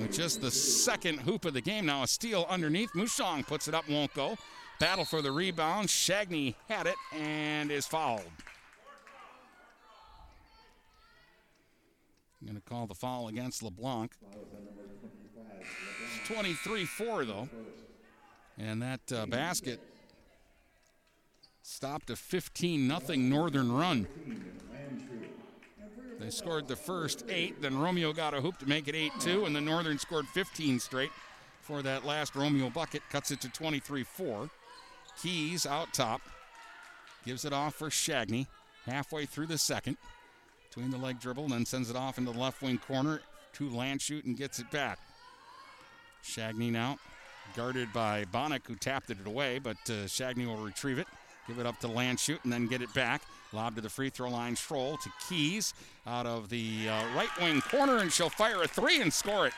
[0.00, 1.86] with just the second hoop of the game.
[1.86, 2.92] Now a steal underneath.
[2.92, 4.36] Mushong puts it up, won't go.
[4.78, 5.88] Battle for the rebound.
[5.88, 8.22] Shagney had it and is fouled.
[12.40, 14.12] I'm going to call the foul against LeBlanc.
[16.26, 17.48] 23 4, though.
[18.56, 19.80] And that uh, basket
[21.62, 24.06] stopped a 15 0 Northern run.
[26.20, 29.44] They scored the first eight, then Romeo got a hoop to make it 8 2,
[29.44, 31.10] and the Northern scored 15 straight
[31.60, 34.50] for that last Romeo bucket, cuts it to 23 4.
[35.22, 36.20] Keys out top,
[37.24, 38.46] gives it off for Shagney
[38.86, 39.96] halfway through the second.
[40.68, 43.20] Between the leg dribble, then sends it off into the left wing corner
[43.54, 44.98] to Landshut and gets it back.
[46.22, 46.98] Shagney now
[47.56, 51.06] guarded by Bonnick, who tapped it away, but uh, Shagney will retrieve it.
[51.46, 53.22] Give it up to Landshut and then get it back.
[53.52, 54.54] Lob to the free throw line.
[54.54, 55.72] Schroll to Keys
[56.06, 59.54] out of the uh, right wing corner, and she'll fire a three and score it.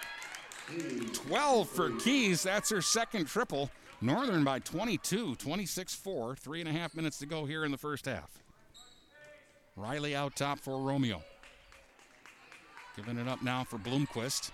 [1.12, 2.44] 12 for Keys.
[2.44, 3.70] That's her second triple.
[4.00, 6.36] Northern by 22, 26 4.
[6.36, 8.30] Three and a half minutes to go here in the first half.
[9.76, 11.22] Riley out top for Romeo.
[12.96, 14.50] Giving it up now for Bloomquist.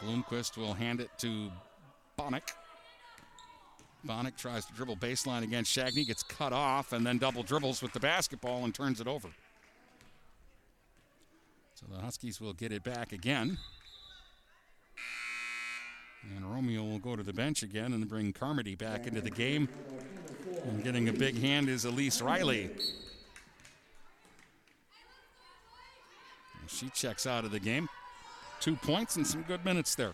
[0.00, 1.50] Bloomquist will hand it to
[2.18, 2.52] Bonnick.
[4.06, 7.92] Bonnick tries to dribble baseline against Shagney, gets cut off, and then double dribbles with
[7.92, 9.28] the basketball and turns it over.
[11.74, 13.58] So the Huskies will get it back again.
[16.22, 19.68] And Romeo will go to the bench again and bring Carmody back into the game.
[20.64, 22.70] And getting a big hand is Elise Riley.
[26.68, 27.88] She checks out of the game.
[28.60, 30.12] Two points and some good minutes there.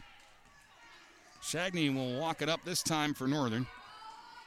[1.42, 3.66] Shagney will walk it up this time for Northern.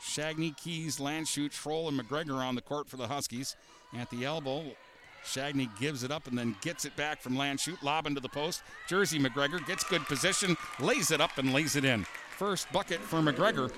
[0.04, 3.56] Shagney, Keys, Landshut, Schroll, and McGregor on the court for the Huskies.
[3.96, 4.64] At the elbow,
[5.26, 7.82] Shagney gives it up and then gets it back from Landshut.
[7.84, 8.64] Lob into the post.
[8.88, 12.06] Jersey McGregor gets good position, lays it up and lays it in.
[12.38, 13.72] First bucket for McGregor.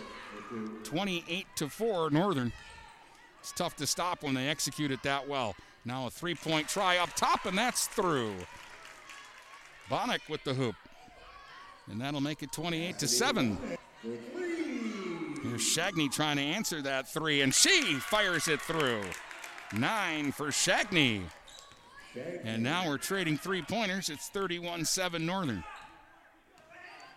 [0.83, 2.51] 28 to 4 Northern.
[3.39, 5.55] It's tough to stop when they execute it that well.
[5.85, 8.33] Now a three point try up top, and that's through.
[9.89, 10.75] Bonnick with the hoop.
[11.91, 13.57] And that'll make it 28 to 7.
[14.01, 19.01] Here's Shagney trying to answer that three, and she fires it through.
[19.73, 21.21] Nine for Shagney.
[22.43, 24.09] And now we're trading three pointers.
[24.09, 25.63] It's 31 7 Northern.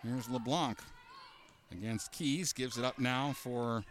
[0.03, 0.79] Here's LeBlanc
[1.71, 2.53] against Keys.
[2.53, 3.83] Gives it up now for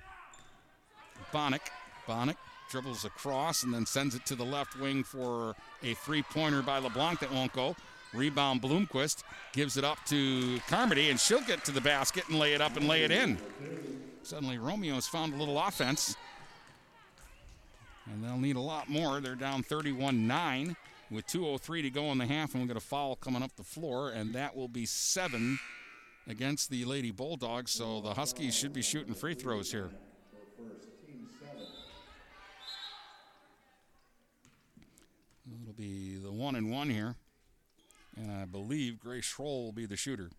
[1.33, 1.69] Bonnick.
[2.09, 2.37] Bonnick
[2.71, 6.79] dribbles across and then sends it to the left wing for a three pointer by
[6.79, 7.77] LeBlanc that won't go.
[8.13, 12.55] Rebound Bloomquist gives it up to Carmody, and she'll get to the basket and lay
[12.55, 13.39] it up and lay it in.
[14.23, 16.17] Suddenly, Romeo's found a little offense,
[18.07, 19.21] and they'll need a lot more.
[19.21, 20.77] They're down 31 9
[21.11, 23.65] with 2.03 to go in the half, and we'll get a foul coming up the
[23.65, 25.59] floor, and that will be seven
[26.29, 27.71] against the Lady Bulldogs.
[27.71, 29.91] So the Huskies should be shooting free throws here.
[35.63, 37.17] It'll be the one and one here.
[38.17, 40.31] And I believe Grace Schroll will be the shooter.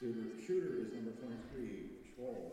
[0.00, 1.84] Shooter, shooter is number 23,
[2.16, 2.52] Schroll.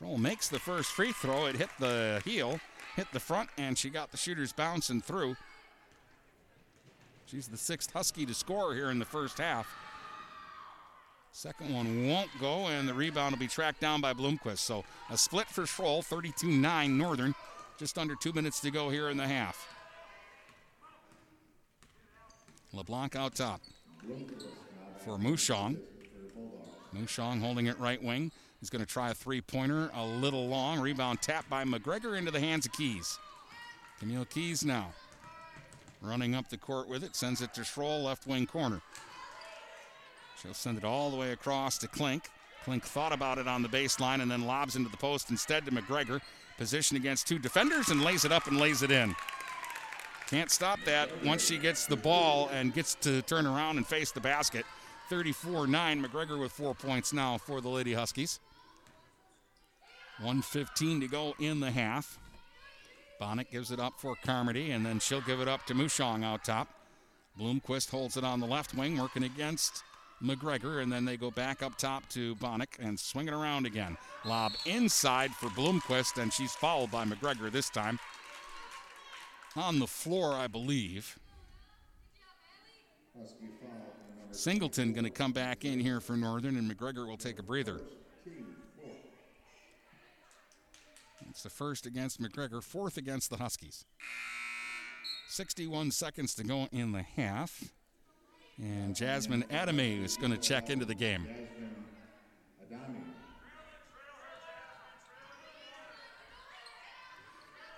[0.00, 1.46] Schroll makes the first free throw.
[1.46, 2.60] It hit the heel,
[2.96, 5.36] hit the front, and she got the shooters bouncing through.
[7.26, 9.68] She's the sixth Husky to score here in the first half.
[11.32, 14.58] Second one won't go, and the rebound will be tracked down by Bloomquist.
[14.58, 17.34] So a split for Schroll, 32 9 Northern.
[17.78, 19.68] Just under two minutes to go here in the half.
[22.72, 23.60] LeBlanc out top
[25.04, 25.78] for Mushong.
[26.94, 28.32] Mushong holding it right wing.
[28.60, 30.80] He's going to try a three pointer, a little long.
[30.80, 33.18] Rebound tapped by McGregor into the hands of Keys.
[33.98, 34.92] Camille Keys now
[36.02, 38.80] running up the court with it, sends it to Schroll, left wing corner.
[40.40, 42.30] She'll send it all the way across to Klink.
[42.64, 45.70] Klink thought about it on the baseline and then lobs into the post instead to
[45.70, 46.20] McGregor.
[46.58, 49.14] Position against two defenders and lays it up and lays it in.
[50.28, 54.12] Can't stop that once she gets the ball and gets to turn around and face
[54.12, 54.64] the basket.
[55.08, 56.04] 34 9.
[56.04, 58.40] McGregor with four points now for the Lady Huskies.
[60.20, 62.18] 115 to go in the half.
[63.20, 66.44] Bonnick gives it up for Carmody, and then she'll give it up to Mushong out
[66.44, 66.68] top.
[67.38, 69.82] Bloomquist holds it on the left wing, working against
[70.22, 73.96] McGregor, and then they go back up top to Bonnick and swing it around again.
[74.24, 77.98] Lob inside for Bloomquist, and she's fouled by McGregor this time.
[79.56, 81.18] On the floor, I believe.
[84.30, 87.80] Singleton going to come back in here for Northern, and McGregor will take a breather.
[91.30, 93.84] It's the first against McGregor, fourth against the Huskies.
[95.28, 97.72] 61 seconds to go in the half.
[98.58, 101.26] And Jasmine Adame is going to check into the game.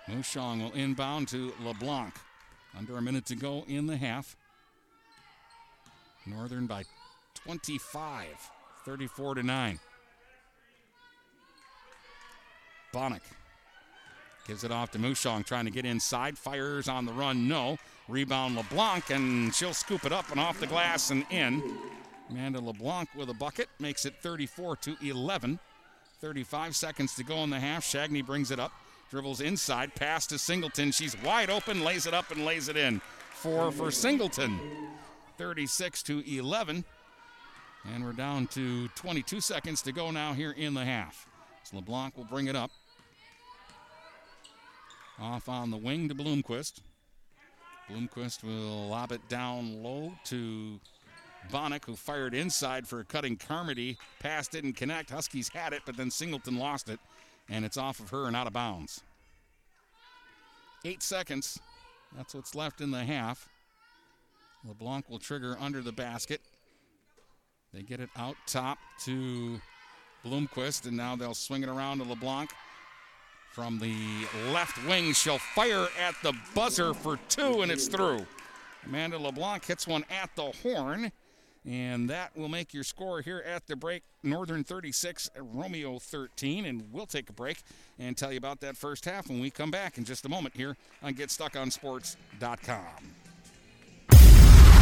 [0.09, 2.15] Mushong will inbound to LeBlanc.
[2.75, 4.35] Under a minute to go in the half.
[6.25, 6.83] Northern by
[7.35, 8.25] 25,
[8.83, 9.79] 34 to 9.
[12.91, 13.21] Bonnick
[14.47, 16.37] gives it off to Mushong, trying to get inside.
[16.37, 17.77] Fires on the run, no.
[18.07, 21.63] Rebound LeBlanc, and she'll scoop it up and off the glass and in.
[22.29, 25.59] Amanda LeBlanc with a bucket makes it 34 to 11.
[26.19, 27.83] 35 seconds to go in the half.
[27.83, 28.71] Shagney brings it up,
[29.09, 30.91] dribbles inside, pass to Singleton.
[30.91, 33.01] She's wide open, lays it up and lays it in.
[33.33, 34.59] Four for Singleton.
[35.37, 36.85] 36 to 11.
[37.93, 41.27] And we're down to 22 seconds to go now here in the half.
[41.63, 42.71] So LeBlanc will bring it up.
[45.23, 46.81] Off on the wing to Bloomquist.
[47.89, 50.81] Bloomquist will lob it down low to
[51.49, 53.97] Bonnick, who fired inside for a cutting Carmody.
[54.19, 55.09] Pass didn't connect.
[55.09, 56.99] Huskies had it, but then Singleton lost it,
[57.47, 59.01] and it's off of her and out of bounds.
[60.83, 61.57] Eight seconds.
[62.17, 63.47] That's what's left in the half.
[64.67, 66.41] LeBlanc will trigger under the basket.
[67.73, 69.61] They get it out top to
[70.25, 72.51] Bloomquist, and now they'll swing it around to LeBlanc.
[73.53, 73.93] From the
[74.51, 78.25] left wing, she'll fire at the buzzer for two, and it's through.
[78.83, 81.11] Amanda LeBlanc hits one at the horn,
[81.63, 86.65] and that will make your score here at the break Northern 36, Romeo 13.
[86.65, 87.61] And we'll take a break
[87.99, 90.57] and tell you about that first half when we come back in just a moment
[90.57, 92.79] here on GetStuckOnSports.com.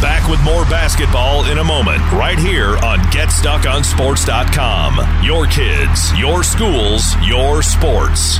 [0.02, 5.26] Back with more basketball in a moment, right here on GetStuckOnSports.com.
[5.26, 8.40] Your kids, your schools, your sports.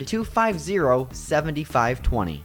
[0.00, 2.44] 250 7520.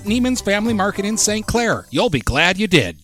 [0.00, 1.46] Neiman's Family Market in St.
[1.46, 1.86] Clair.
[1.90, 2.98] You'll be glad you did.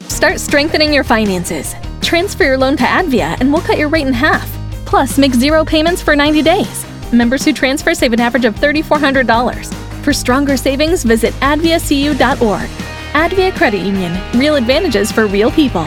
[0.00, 1.74] Start strengthening your finances.
[2.02, 4.50] Transfer your loan to Advia and we'll cut your rate in half.
[4.84, 6.86] Plus, make zero payments for 90 days.
[7.12, 9.72] Members who transfer save an average of $3,400.
[10.02, 12.68] For stronger savings, visit adviacu.org.
[13.12, 14.20] Advia Credit Union.
[14.38, 15.86] Real advantages for real people.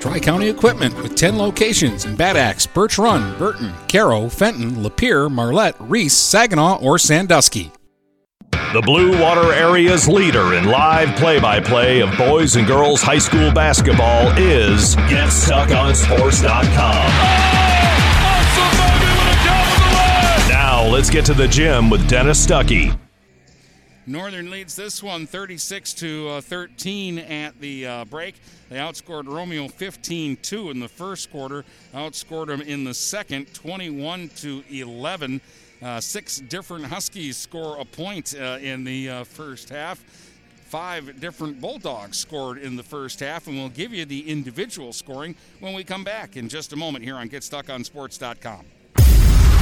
[0.00, 5.30] Tri County Equipment with 10 locations in Bad Axe, Birch Run, Burton, Caro, Fenton, Lapeer,
[5.30, 7.72] Marlette, Reese, Saginaw, or Sandusky.
[8.72, 13.18] The Blue Water Area's leader in live play by play of boys and girls high
[13.18, 17.06] school basketball is GetStuckOnSports.com.
[20.48, 22.98] Now let's get to the gym with Dennis Stuckey.
[24.08, 28.36] Northern leads this one 36 to uh, 13 at the uh, break.
[28.68, 34.62] They outscored Romeo 15-2 in the first quarter, outscored them in the second 21 to
[34.70, 35.40] 11.
[35.82, 39.98] Uh, six different Huskies score a point uh, in the uh, first half.
[40.66, 45.34] Five different Bulldogs scored in the first half, and we'll give you the individual scoring
[45.58, 48.75] when we come back in just a moment here on GetStuckOnSports.com.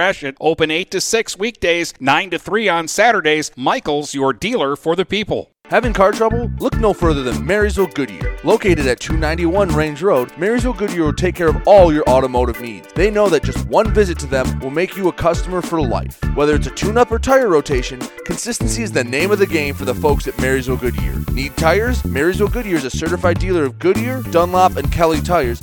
[0.00, 0.34] Gratiot.
[0.40, 3.52] Open 8 to 6 weekdays, 9 to 3 on Saturdays.
[3.54, 5.50] Michaels, your dealer for the people.
[5.66, 6.50] Having car trouble?
[6.58, 8.38] Look no further than Marysville Goodyear.
[8.42, 12.88] Located at 291 Range Road, Marysville Goodyear will take care of all your automotive needs.
[12.94, 16.18] They know that just one visit to them will make you a customer for life.
[16.34, 19.74] Whether it's a tune up or tire rotation, consistency is the name of the game
[19.74, 21.14] for the folks at Marysville Goodyear.
[21.32, 22.02] Need tires?
[22.06, 25.62] Marysville Goodyear is a certified dealer of Goodyear, Dunlop, and Kelly tires,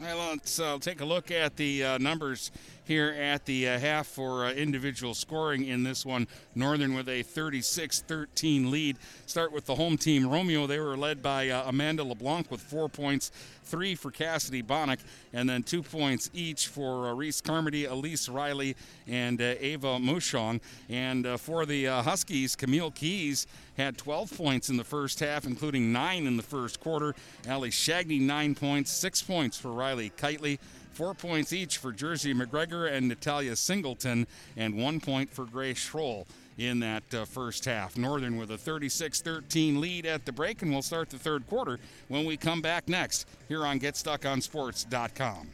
[0.00, 2.52] Well, let's uh, take a look at the uh, numbers
[2.88, 6.26] here at the uh, half for uh, individual scoring in this one.
[6.54, 8.96] Northern with a 36 13 lead.
[9.26, 10.26] Start with the home team.
[10.26, 13.30] Romeo, they were led by uh, Amanda LeBlanc with four points,
[13.62, 15.00] three for Cassidy Bonnick,
[15.34, 18.74] and then two points each for uh, Reese Carmody, Elise Riley,
[19.06, 20.58] and uh, Ava Mushong.
[20.88, 25.92] And uh, for the Huskies, Camille Keys had 12 points in the first half, including
[25.92, 27.14] nine in the first quarter.
[27.46, 30.58] Allie Shagney, nine points, six points for Riley Kitely.
[30.98, 34.26] Four points each for Jersey McGregor and Natalia Singleton,
[34.56, 36.26] and one point for Grace Schroll
[36.58, 37.96] in that uh, first half.
[37.96, 41.78] Northern with a 36 13 lead at the break, and we'll start the third quarter
[42.08, 45.50] when we come back next here on GetStuckOnSports.com.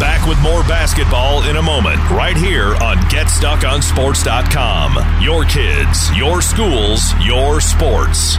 [0.00, 5.22] Back with more basketball in a moment, right here on GetStuckOnSports.com.
[5.22, 8.38] Your kids, your schools, your sports.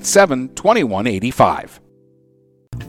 [0.00, 1.81] 987 2185.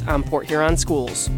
[0.00, 1.28] on Port Huron schools.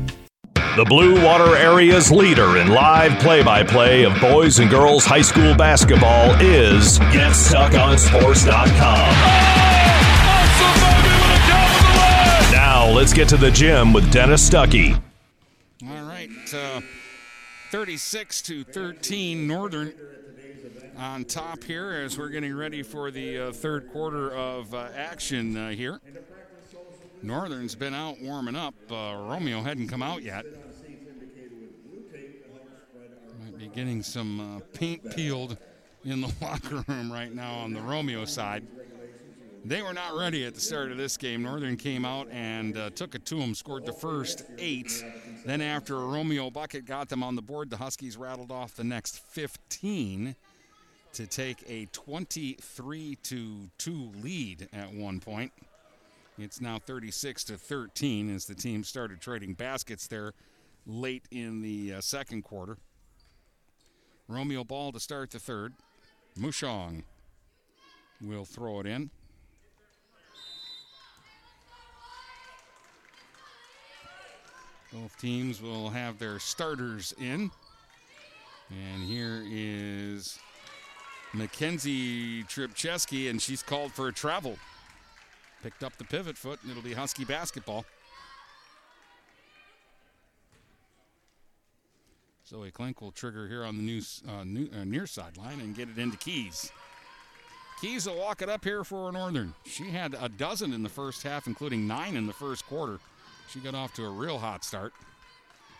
[0.76, 5.22] The Blue Water Area's leader in live play by play of boys and girls high
[5.22, 8.72] school basketball is GetStuckOnSports.com.
[12.52, 15.00] Now let's get to the gym with Dennis Stuckey.
[15.88, 16.80] All right, uh,
[17.70, 19.92] 36 to 13, Northern
[20.96, 25.56] on top here as we're getting ready for the uh, third quarter of uh, action
[25.56, 26.00] uh, here.
[27.24, 28.74] Northern's been out warming up.
[28.90, 30.44] Uh, Romeo hadn't come out yet.
[33.42, 35.56] Might be getting some uh, paint peeled
[36.04, 38.66] in the locker room right now on the Romeo side.
[39.64, 41.42] They were not ready at the start of this game.
[41.42, 45.02] Northern came out and uh, took it to them, scored the first eight.
[45.46, 48.84] Then, after a Romeo bucket got them on the board, the Huskies rattled off the
[48.84, 50.36] next 15
[51.14, 55.52] to take a 23 to 2 lead at one point.
[56.36, 60.32] It's now 36 to 13 as the team started trading baskets there
[60.84, 62.76] late in the uh, second quarter.
[64.26, 65.74] Romeo ball to start the third.
[66.38, 67.04] Mushong
[68.20, 69.10] will throw it in.
[74.92, 77.50] Both teams will have their starters in.
[78.70, 80.38] And here is
[81.32, 84.56] Mackenzie Tripcheski, and she's called for a travel.
[85.64, 87.86] Picked up the pivot foot, and it'll be Husky basketball.
[92.46, 95.88] Zoe Klink will trigger here on the new, uh, new uh, near sideline and get
[95.88, 96.70] it into Keys.
[97.80, 99.54] Keys will walk it up here for Northern.
[99.64, 102.98] She had a dozen in the first half, including nine in the first quarter.
[103.48, 104.92] She got off to a real hot start.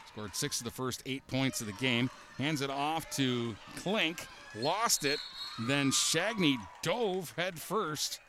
[0.08, 2.08] Scored six of the first eight points of the game.
[2.38, 4.26] Hands it off to Klink.
[4.56, 5.18] Lost it.
[5.68, 8.20] Then Shagney dove head first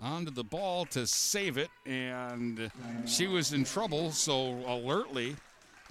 [0.00, 2.70] onto the ball to save it, and
[3.06, 4.10] she was in trouble.
[4.12, 5.36] So alertly,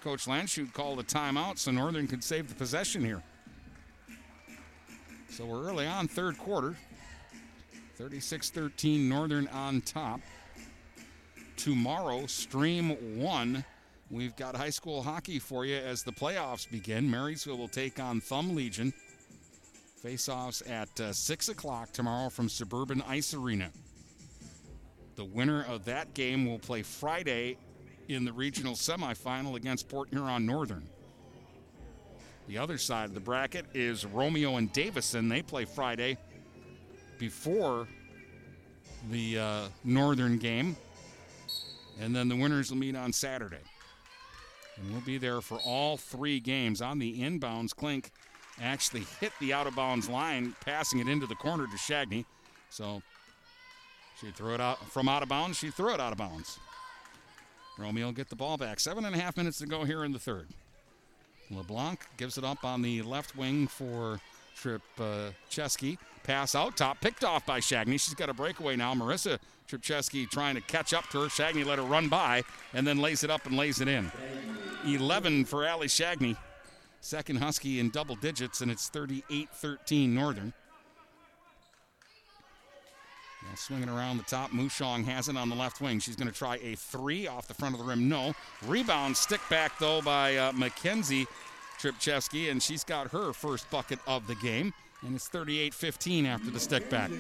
[0.01, 3.22] Coach Landshut called a timeout so Northern could save the possession here.
[5.30, 6.76] So we're early on, third quarter.
[7.97, 10.22] 36 13, Northern on top.
[11.58, 13.66] Tomorrow, stream one.
[14.10, 17.10] We've got high school hockey for you as the playoffs begin.
[17.10, 18.93] Marysville will take on Thumb Legion.
[20.01, 23.72] Face offs at uh, 6 o'clock tomorrow from Suburban Ice Arena.
[25.18, 27.57] The winner of that game will play Friday
[28.07, 30.88] in the regional semifinal against Port Huron Northern.
[32.47, 35.28] The other side of the bracket is Romeo and Davison.
[35.28, 36.18] They play Friday
[37.18, 37.88] before
[39.09, 40.78] the uh, Northern game.
[41.99, 43.57] And then the winners will meet on Saturday.
[44.78, 46.80] And we'll be there for all three games.
[46.80, 48.11] On the inbounds, Klink
[48.61, 52.24] actually hit the out of bounds line, passing it into the corner to Shagney.
[52.70, 53.01] So
[54.20, 55.57] she threw it out from out of bounds.
[55.57, 56.59] She threw it out of bounds.
[57.78, 58.80] Romeo will get the ball back.
[58.80, 60.47] Seven and a half minutes to go here in the third.
[61.51, 64.20] LeBlanc gives it up on the left wing for
[64.55, 65.97] Trip uh, Chesky.
[66.24, 67.99] Pass out top, picked off by Shagney.
[67.99, 68.93] She's got a breakaway now.
[68.93, 69.38] Marissa
[69.70, 71.28] Tripcheski trying to catch up to her.
[71.28, 72.43] Shagney let her run by
[72.74, 74.11] and then lays it up and lays it in.
[74.86, 76.36] 11 for Allie Shagney.
[76.99, 80.53] Second Husky in double digits, and it's 38 13 Northern.
[83.43, 85.99] Now swinging around the top, Mushong has it on the left wing.
[85.99, 88.09] She's going to try a three off the front of the rim.
[88.09, 88.33] No.
[88.65, 91.27] Rebound stick back, though, by uh, Mackenzie
[91.79, 94.73] Tripcheski, and she's got her first bucket of the game.
[95.05, 97.11] And it's 38 15 after the stick back.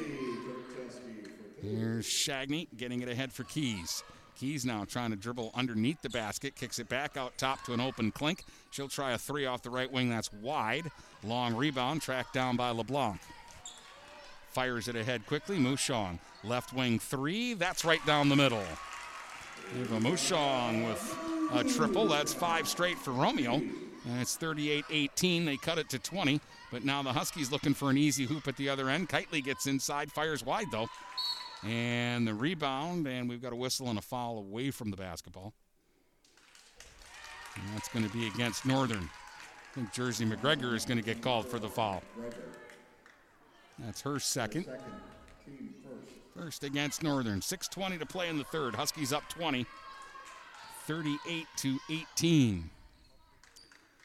[1.61, 4.03] Here's Shagney getting it ahead for Keys.
[4.35, 7.79] Keys now trying to dribble underneath the basket, kicks it back out top to an
[7.81, 8.43] open Klink.
[8.71, 10.09] She'll try a three off the right wing.
[10.09, 10.91] That's wide.
[11.23, 13.19] Long rebound, tracked down by LeBlanc.
[14.57, 15.59] Fires it ahead quickly.
[15.59, 17.53] Mushong, left wing three.
[17.53, 18.63] That's right down the middle.
[19.79, 21.17] Eva Mushong with
[21.53, 22.07] a triple.
[22.07, 23.53] That's five straight for Romeo.
[23.57, 25.45] And it's 38 18.
[25.45, 26.41] They cut it to 20.
[26.71, 29.09] But now the Huskies looking for an easy hoop at the other end.
[29.09, 30.87] Kitely gets inside, fires wide though.
[31.63, 35.53] And the rebound, and we've got a whistle and a foul away from the basketball.
[37.55, 39.07] And that's going to be against Northern.
[39.07, 42.01] I think Jersey McGregor is going to get called for the foul.
[43.87, 44.65] That's her second.
[46.37, 47.39] First against Northern.
[47.39, 48.75] 6.20 to play in the third.
[48.75, 49.65] Huskies up 20.
[50.87, 52.69] 38 to 18.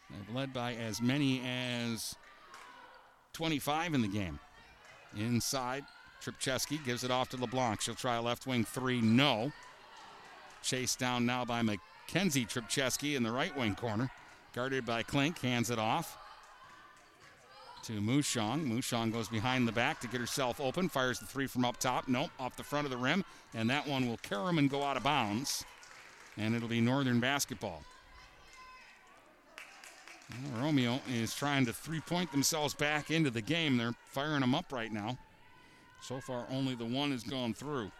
[0.08, 2.14] They've led by as many as
[3.32, 4.38] 25 in the game.
[5.16, 5.82] Inside,
[6.24, 7.80] Tripcheski gives it off to LeBlanc.
[7.80, 9.00] She'll try a left wing three.
[9.00, 9.50] No.
[10.62, 14.12] Chased down now by Mackenzie Tripcheski in the right wing corner.
[14.54, 15.40] Guarded by Klink.
[15.40, 16.18] Hands it off
[17.82, 18.66] to Mushong.
[18.66, 20.88] Mushong goes behind the back to get herself open.
[20.88, 22.08] Fires the three from up top.
[22.08, 23.24] Nope, off the front of the rim.
[23.54, 25.64] And that one will carry him and go out of bounds.
[26.36, 27.82] And it'll be Northern basketball.
[30.30, 33.76] Well, Romeo is trying to three point themselves back into the game.
[33.76, 35.18] They're firing them up right now.
[36.02, 37.90] So far, only the one has gone through.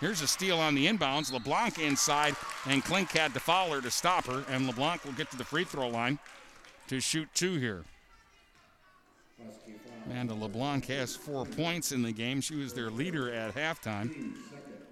[0.00, 1.32] Here's a steal on the inbounds.
[1.32, 2.34] LeBlanc inside,
[2.66, 5.44] and Klink had to foul her to stop her, and LeBlanc will get to the
[5.44, 6.18] free throw line
[6.88, 7.84] to shoot two here.
[10.06, 12.40] Amanda LeBlanc has four points in the game.
[12.40, 14.34] She was their leader at halftime.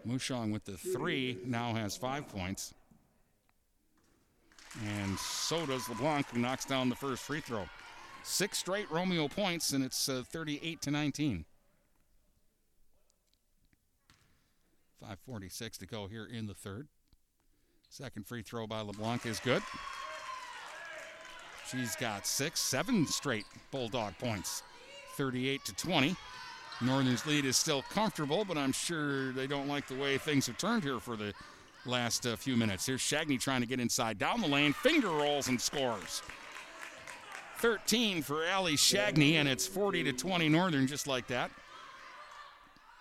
[0.06, 2.74] Mushong with the three now has five points.
[4.86, 7.66] And so does LeBlanc, who knocks down the first free throw.
[8.22, 11.44] Six straight Romeo points, and it's uh, 38 to 19.
[15.02, 16.88] 5.46 to go here in the third.
[17.88, 19.62] Second free throw by LeBlanc is good.
[21.70, 24.62] She's got six, seven straight Bulldog points.
[25.16, 26.16] 38 to 20.
[26.82, 30.56] Northern's lead is still comfortable, but I'm sure they don't like the way things have
[30.56, 31.34] turned here for the
[31.84, 32.86] last uh, few minutes.
[32.86, 36.22] Here's Shagney trying to get inside down the lane, finger rolls and scores.
[37.58, 41.50] 13 for Allie Shagney, and it's 40 to 20 Northern, just like that.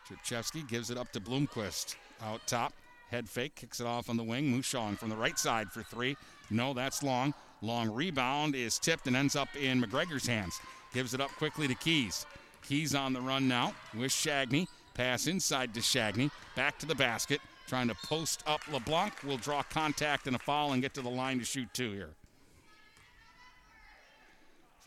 [0.08, 2.74] Tripcheski gives it up to Bloomquist out top.
[3.10, 4.54] Head fake, kicks it off on the wing.
[4.54, 6.18] Mushong from the right side for three.
[6.50, 7.34] No, that's long.
[7.62, 10.60] Long rebound is tipped and ends up in McGregor's hands.
[10.94, 12.26] Gives it up quickly to Keys.
[12.64, 14.68] Keys on the run now with Shagney.
[14.94, 16.32] Pass inside to Shagney.
[16.56, 17.42] Back to the basket.
[17.68, 19.24] Trying to post up LeBlanc.
[19.24, 22.12] Will draw contact and a foul and get to the line to shoot two here.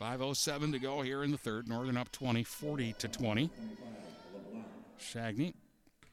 [0.01, 1.67] 5.07 to go here in the third.
[1.67, 3.49] Northern up 20, 40 to 20.
[4.99, 5.53] Shagney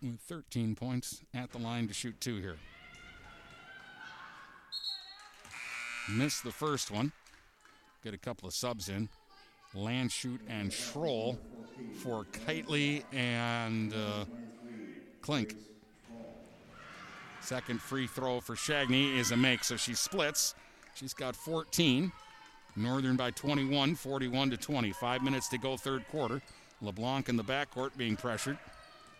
[0.02, 2.56] with 13 points at the line to shoot two here.
[6.14, 7.12] Missed the first one.
[8.02, 9.08] Get a couple of subs in.
[9.74, 11.38] Landshut and Schroll
[12.02, 14.24] for Kitely and uh.
[17.40, 20.54] Second free throw for Shagney is a make, so she splits.
[20.94, 22.11] She's got 14.
[22.76, 24.92] Northern by 21, 41 to 20.
[24.92, 26.42] Five minutes to go, third quarter.
[26.82, 28.58] LeBlanc in the backcourt being pressured.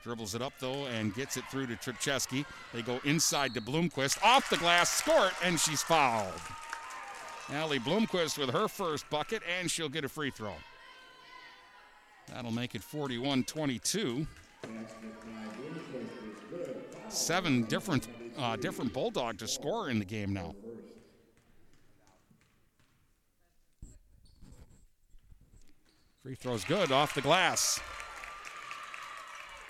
[0.03, 2.45] Dribbles it up though and gets it through to Tripcheski.
[2.72, 4.22] They go inside to Bloomquist.
[4.22, 6.32] Off the glass, score and she's fouled.
[7.53, 10.55] Allie Bloomquist with her first bucket, and she'll get a free throw.
[12.29, 14.27] That'll make it 41 22.
[17.09, 20.55] Seven different uh, different Bulldog to score in the game now.
[26.23, 27.81] Free throw's good off the glass.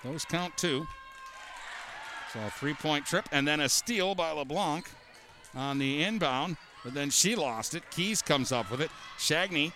[0.04, 0.86] Those count two.
[2.32, 4.88] So a three point trip and then a steal by LeBlanc
[5.54, 7.82] on the inbound, but then she lost it.
[7.90, 8.90] Keys comes up with it.
[9.18, 9.72] Shagney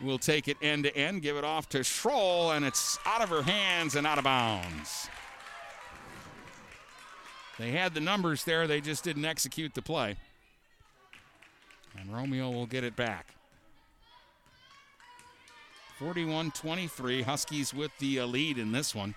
[0.00, 3.28] will take it end to end, give it off to Schroll, and it's out of
[3.28, 5.08] her hands and out of bounds.
[7.58, 10.16] They had the numbers there, they just didn't execute the play.
[11.98, 13.34] And Romeo will get it back.
[15.98, 17.22] 41 23.
[17.22, 19.14] Huskies with the uh, lead in this one.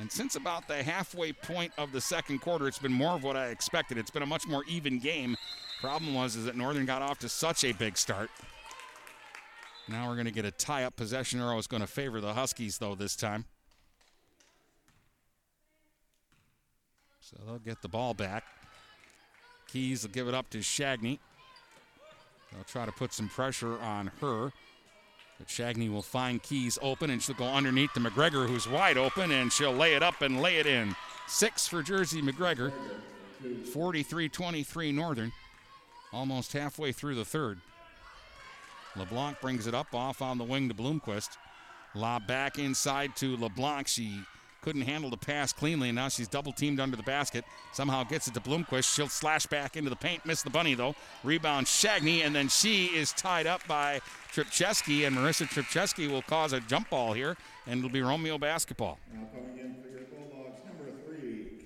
[0.00, 3.36] And since about the halfway point of the second quarter, it's been more of what
[3.36, 3.98] I expected.
[3.98, 5.36] It's been a much more even game.
[5.82, 8.30] Problem was is that Northern got off to such a big start.
[9.88, 12.78] Now we're going to get a tie-up possession arrow is going to favor the Huskies
[12.78, 13.44] though this time.
[17.20, 18.44] So they'll get the ball back.
[19.68, 21.18] Keys will give it up to Shagney.
[22.52, 24.50] They'll try to put some pressure on her.
[25.40, 29.32] But Shagney will find Keys open, and she'll go underneath to McGregor, who's wide open,
[29.32, 30.94] and she'll lay it up and lay it in.
[31.26, 32.70] Six for Jersey McGregor.
[33.72, 35.32] 43 23 Northern.
[36.12, 37.58] Almost halfway through the third.
[38.96, 41.38] LeBlanc brings it up off on the wing to Bloomquist.
[41.94, 43.88] Lob back inside to LeBlanc.
[43.88, 44.20] She
[44.62, 47.44] couldn't handle the pass cleanly, and now she's double teamed under the basket.
[47.72, 48.94] Somehow gets it to Bloomquist.
[48.94, 50.94] She'll slash back into the paint, miss the bunny though.
[51.24, 54.00] Rebound Shagney, and then she is tied up by
[54.32, 57.36] Tripcheski, and Marissa Tripcheski will cause a jump ball here,
[57.66, 58.98] and it'll be Romeo basketball.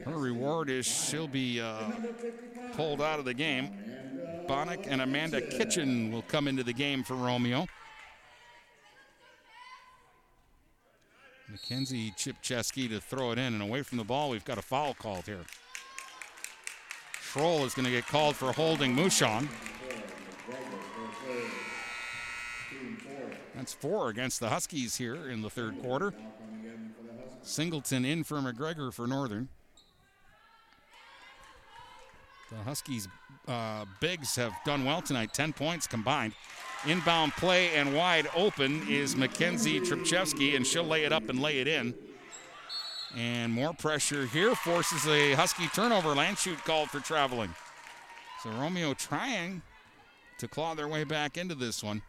[0.05, 1.91] Her reward is she'll be uh,
[2.75, 3.71] pulled out of the game.
[4.47, 7.67] Bonnick and Amanda Kitchen will come into the game for Romeo.
[11.49, 14.31] Mackenzie Tripcheski to throw it in and away from the ball.
[14.31, 15.45] We've got a foul called here.
[17.21, 19.49] Schroll is going to get called for holding Mushong.
[23.55, 26.13] That's four against the Huskies here in the third quarter.
[27.43, 29.49] Singleton in for McGregor for Northern.
[32.51, 33.09] The Huskies'
[33.49, 36.35] uh, bigs have done well tonight, 10 points combined.
[36.87, 41.61] Inbound play and wide open is Mackenzie Tripcheski, and she'll lay it up and lay
[41.61, 41.95] it in.
[43.17, 46.11] And more pressure here forces a Husky turnover.
[46.15, 47.55] Landshut called for traveling.
[48.43, 49.63] So Romeo trying
[50.39, 52.03] to claw their way back into this one.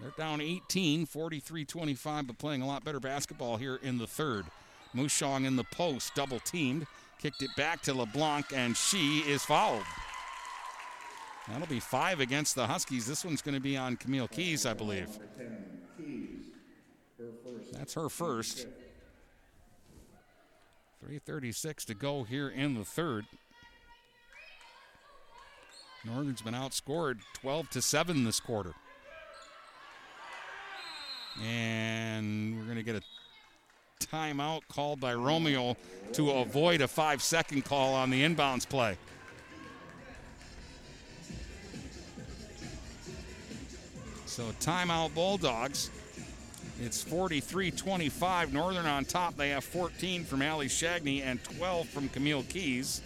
[0.00, 4.46] They're down 18, 43 25, but playing a lot better basketball here in the third.
[4.96, 6.86] Mushong in the post, double teamed,
[7.20, 9.84] kicked it back to LeBlanc, and she is fouled.
[11.52, 13.06] That'll be five against the Huskies.
[13.06, 15.08] This one's going to be on Camille Keys, I believe.
[17.72, 18.66] That's her first.
[21.06, 23.24] 3.36 to go here in the third.
[26.04, 28.74] Northern's been outscored 12 to 7 this quarter.
[31.42, 33.02] And we're going to get a
[34.06, 35.76] timeout called by Romeo
[36.12, 38.96] to avoid a five second call on the inbounds play.
[44.30, 45.90] So timeout Bulldogs.
[46.80, 48.52] It's 43 25.
[48.52, 49.36] Northern on top.
[49.36, 53.02] They have 14 from Allie Shagney and 12 from Camille Keys.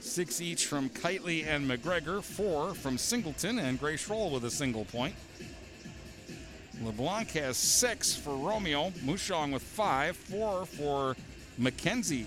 [0.00, 2.22] Six each from Kitely and McGregor.
[2.22, 5.14] Four from Singleton and Grace Schroll with a single point.
[6.82, 8.90] LeBlanc has six for Romeo.
[9.02, 10.16] Mushong with five.
[10.16, 11.16] Four for
[11.56, 12.26] Mackenzie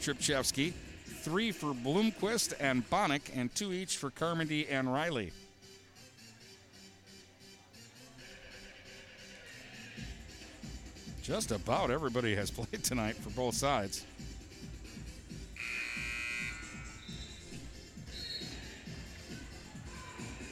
[0.00, 0.72] Tripcheski.
[1.04, 3.30] Three for Bloomquist and Bonnick.
[3.36, 5.30] And two each for Carmody and Riley.
[11.24, 14.04] Just about everybody has played tonight for both sides.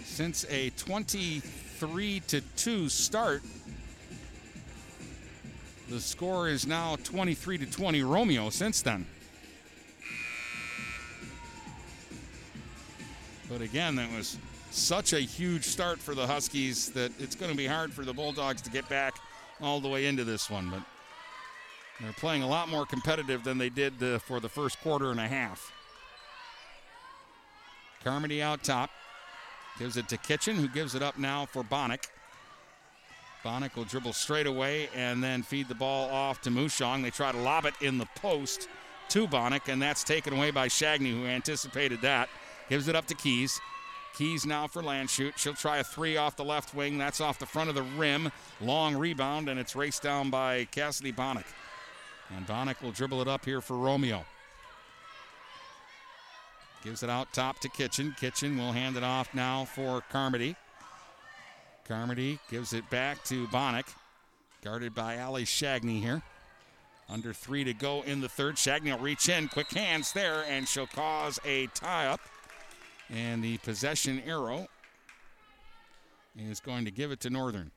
[0.04, 3.42] Since a 23 to 2 start,
[5.90, 9.04] the score is now 23 to 20 Romeo since then.
[13.50, 14.38] But again, that was
[14.70, 18.14] such a huge start for the Huskies that it's going to be hard for the
[18.14, 19.16] Bulldogs to get back
[19.62, 20.82] all the way into this one, but
[22.00, 25.20] they're playing a lot more competitive than they did uh, for the first quarter and
[25.20, 25.72] a half.
[28.02, 28.90] Carmody out top.
[29.78, 32.08] Gives it to Kitchen, who gives it up now for Bonnick.
[33.44, 37.02] Bonnick will dribble straight away and then feed the ball off to Mushong.
[37.02, 38.68] They try to lob it in the post
[39.08, 42.28] to Bonnick, and that's taken away by Shagney, who anticipated that.
[42.68, 43.60] Gives it up to Keys.
[44.14, 45.36] Keys now for Landshut.
[45.36, 46.98] She'll try a three off the left wing.
[46.98, 48.30] That's off the front of the rim.
[48.60, 51.46] Long rebound, and it's raced down by Cassidy Bonnick.
[52.36, 54.24] And Bonnick will dribble it up here for Romeo.
[56.84, 58.14] Gives it out top to Kitchen.
[58.18, 60.56] Kitchen will hand it off now for Carmody.
[61.86, 63.86] Carmody gives it back to Bonnick.
[64.62, 66.22] Guarded by Allie Shagney here.
[67.08, 68.56] Under three to go in the third.
[68.56, 69.48] Shagney will reach in.
[69.48, 72.20] Quick hands there, and she'll cause a tie up.
[73.12, 74.66] And the possession arrow
[76.34, 77.70] is going to give it to Northern.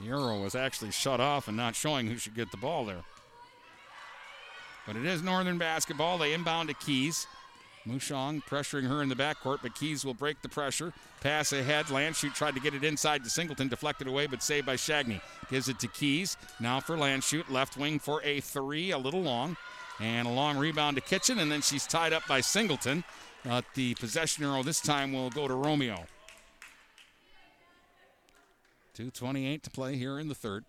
[0.00, 3.04] The arrow was actually shut off and not showing who should get the ball there.
[4.86, 6.16] But it is Northern basketball.
[6.16, 7.26] They inbound to Keys.
[7.86, 10.92] Mushong pressuring her in the backcourt, but Keys will break the pressure.
[11.20, 11.86] Pass ahead.
[11.86, 15.20] Landshut tried to get it inside to Singleton, deflected away, but saved by Shagney.
[15.50, 16.36] Gives it to Keys.
[16.60, 17.50] Now for Landshut.
[17.50, 19.56] Left wing for a three, a little long.
[20.00, 23.04] And a long rebound to Kitchen, and then she's tied up by Singleton.
[23.48, 26.06] Uh, the possession arrow this time will go to Romeo.
[28.96, 30.64] 2.28 to play here in the third.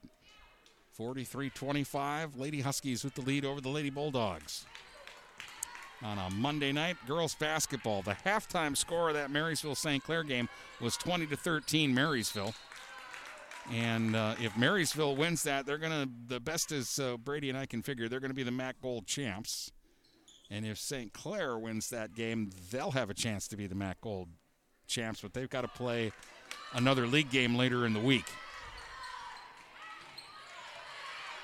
[0.94, 2.38] 43 25.
[2.38, 4.65] Lady Huskies with the lead over the Lady Bulldogs.
[6.03, 8.01] On a Monday night, girls basketball.
[8.01, 10.03] The halftime score of that Marysville St.
[10.03, 10.49] Clair game
[10.81, 12.53] was 20 to 13 Marysville.
[13.71, 17.57] And uh, if Marysville wins that, they're going to, the best as uh, Brady and
[17.57, 19.71] I can figure, they're going to be the MAC Gold champs.
[20.51, 21.13] And if St.
[21.13, 24.27] Clair wins that game, they'll have a chance to be the MAC Gold
[24.88, 26.11] champs, but they've got to play
[26.73, 28.25] another league game later in the week.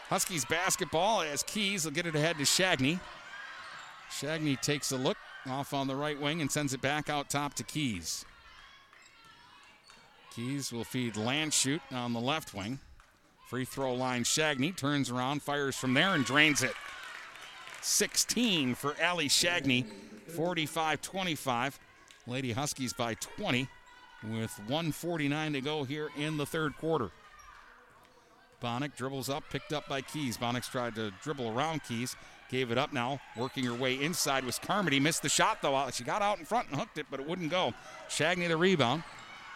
[0.09, 2.99] Huskies basketball as Keys will get it ahead to Shagney.
[4.11, 5.17] Shagney takes a look
[5.49, 8.25] off on the right wing and sends it back out top to Keys.
[10.33, 12.79] Keys will feed Landshut on the left wing.
[13.47, 16.73] Free throw line, Shagney turns around, fires from there, and drains it.
[17.81, 19.85] 16 for Allie Shagney,
[20.27, 21.79] 45 25.
[22.27, 23.67] Lady Huskies by 20
[24.23, 27.09] with 149 to go here in the third quarter.
[28.61, 30.37] Bonnick dribbles up, picked up by Keys.
[30.37, 32.15] Bonnick's tried to dribble around Keys,
[32.49, 34.99] gave it up now, working her way inside was Carmody.
[34.99, 35.87] Missed the shot though.
[35.91, 37.73] She got out in front and hooked it, but it wouldn't go.
[38.09, 39.03] Shagney the rebound.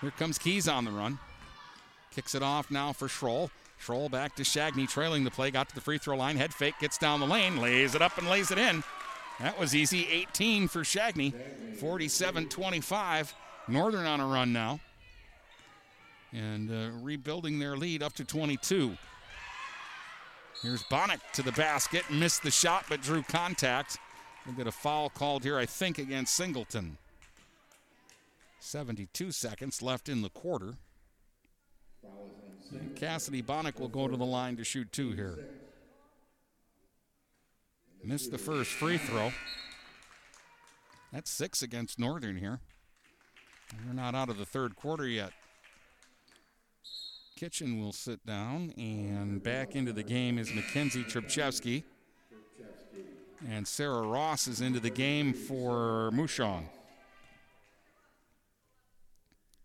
[0.02, 1.20] Here comes Keys on the run.
[2.14, 3.50] Kicks it off now for Schroll.
[3.82, 6.76] Schroll back to Shagney, trailing the play, got to the free throw line, head fake,
[6.80, 8.84] gets down the lane, lays it up and lays it in.
[9.40, 10.08] That was easy.
[10.10, 11.34] 18 for Shagney,
[11.78, 13.34] 47 25.
[13.68, 14.80] Northern on a run now.
[16.32, 18.98] And uh, rebuilding their lead up to 22.
[20.64, 23.98] Here's Bonnick to the basket, missed the shot but drew contact.
[24.46, 26.98] We'll get a foul called here, I think, against Singleton.
[28.60, 30.76] 72 seconds left in the quarter.
[32.72, 35.38] And Cassidy Bonnick will go to the line to shoot two here.
[38.02, 39.34] Missed the first free throw.
[41.12, 42.62] That's six against Northern here.
[43.86, 45.34] We're not out of the third quarter yet.
[47.44, 51.84] Kitchen will sit down, and back into the game is Mackenzie Tripcheski.
[53.50, 56.64] And Sarah Ross is into the game for Mushong.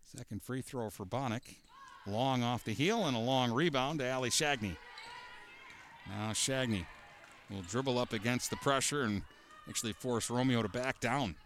[0.03, 1.55] Second free throw for Bonnick.
[2.05, 4.77] Long off the heel and a long rebound to Allie Shagney.
[6.09, 6.85] Now Shagney
[7.49, 9.23] will dribble up against the pressure and
[9.69, 11.37] actually force Romeo to back down.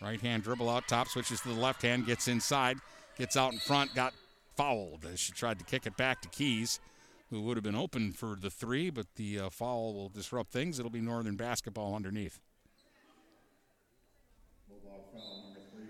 [0.00, 2.78] Right hand dribble out top, switches to the left hand, gets inside,
[3.16, 4.12] gets out in front, got
[4.56, 6.80] fouled as she tried to kick it back to Keys,
[7.30, 10.78] who would have been open for the three, but the uh, foul will disrupt things.
[10.78, 12.40] It'll be Northern basketball underneath.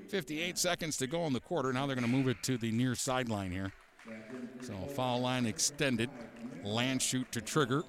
[0.08, 1.72] 58 seconds to go in the quarter.
[1.72, 3.72] Now they're going to move it to the near sideline here.
[4.60, 6.10] So foul line extended.
[6.64, 7.82] Landshut to trigger.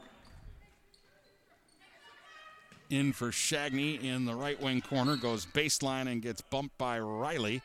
[2.89, 5.17] In for Shagney in the right wing corner.
[5.17, 7.61] Goes baseline and gets bumped by Riley.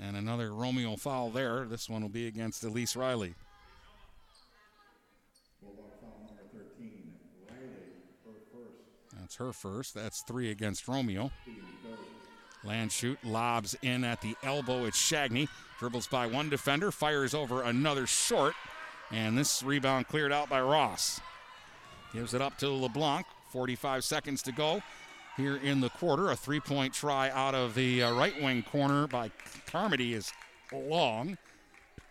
[0.00, 1.64] And another Romeo foul there.
[1.64, 3.34] This one will be against Elise Riley.
[9.18, 9.94] That's her first.
[9.94, 11.30] That's three against Romeo.
[12.64, 14.84] Landshut lobs in at the elbow.
[14.84, 15.48] It's Shagney.
[15.78, 18.54] Dribbles by one defender, fires over another short,
[19.12, 21.20] and this rebound cleared out by Ross.
[22.12, 23.26] Gives it up to LeBlanc.
[23.50, 24.82] 45 seconds to go
[25.38, 26.30] here in the quarter.
[26.30, 29.30] A three point try out of the uh, right wing corner by
[29.66, 30.30] Carmody is
[30.72, 31.38] long.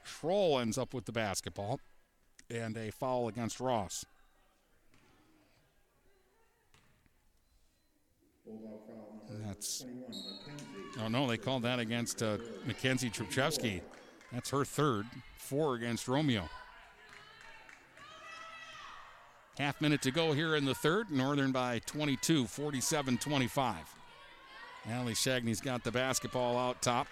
[0.03, 1.79] Schroll ends up with the basketball,
[2.49, 4.05] and a foul against Ross.
[9.45, 9.85] That's.
[10.99, 13.81] Oh, no, they called that against uh, Mackenzie Tripcheski.
[14.31, 15.05] That's her third.
[15.37, 16.49] Four against Romeo.
[19.57, 21.09] Half minute to go here in the third.
[21.09, 23.75] Northern by 22, 47 25.
[24.91, 27.07] Allie Shagney's got the basketball out top.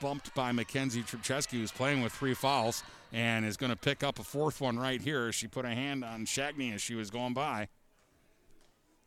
[0.00, 4.20] Bumped by Mackenzie Tripcheski, who's playing with three fouls, and is going to pick up
[4.20, 5.32] a fourth one right here.
[5.32, 7.66] She put a hand on Shagney as she was going by.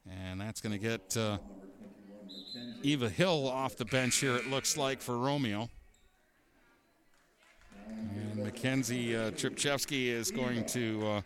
[0.09, 1.37] And that's going to get uh,
[2.83, 5.69] Eva Hill off the bench here, it looks like, for Romeo.
[7.87, 11.21] And Mackenzie uh, Tripcheski is going to uh,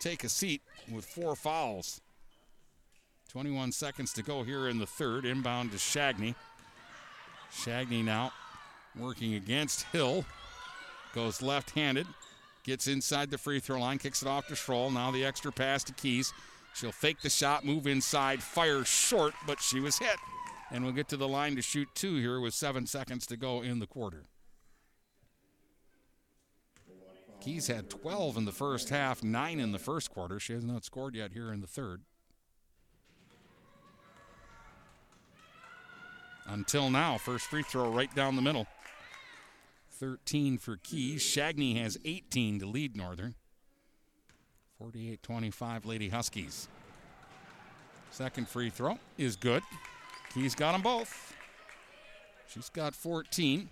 [0.00, 2.00] take a seat with four fouls.
[3.30, 5.24] 21 seconds to go here in the third.
[5.24, 6.34] Inbound to Shagney.
[7.52, 8.32] Shagney now
[8.98, 10.24] working against Hill.
[11.14, 12.06] Goes left handed.
[12.64, 13.98] Gets inside the free throw line.
[13.98, 14.92] Kicks it off to Schroll.
[14.92, 16.32] Now the extra pass to Keys.
[16.74, 20.16] She'll fake the shot, move inside, fire short, but she was hit.
[20.70, 23.62] And we'll get to the line to shoot two here with seven seconds to go
[23.62, 24.24] in the quarter.
[27.46, 30.40] Keys had 12 in the first half, nine in the first quarter.
[30.40, 32.00] She has not scored yet here in the third.
[36.44, 38.66] Until now, first free throw right down the middle.
[39.92, 41.22] 13 for Keys.
[41.22, 43.36] Shagney has 18 to lead Northern.
[44.80, 46.66] 48 25 Lady Huskies.
[48.10, 49.62] Second free throw is good.
[50.34, 51.36] Keys got them both.
[52.48, 53.70] She's got 14.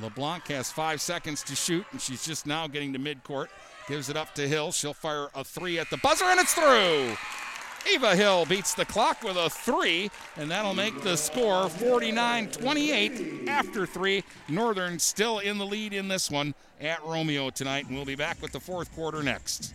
[0.00, 3.48] LeBlanc has five seconds to shoot, and she's just now getting to midcourt.
[3.88, 4.72] Gives it up to Hill.
[4.72, 7.16] She'll fire a three at the buzzer, and it's through.
[7.90, 13.48] Eva Hill beats the clock with a three, and that'll make the score 49 28
[13.48, 14.24] after three.
[14.48, 18.42] Northern still in the lead in this one at Romeo tonight, and we'll be back
[18.42, 19.74] with the fourth quarter next.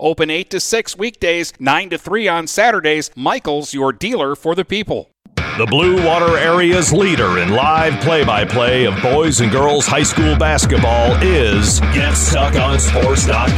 [0.00, 3.10] Open 8 to 6 weekdays, 9 to 3 on Saturdays.
[3.14, 5.10] Michaels, your dealer for the people.
[5.58, 10.02] The Blue Water Area's leader in live play by play of boys and girls high
[10.02, 13.52] school basketball is GetStuckOnSports.com.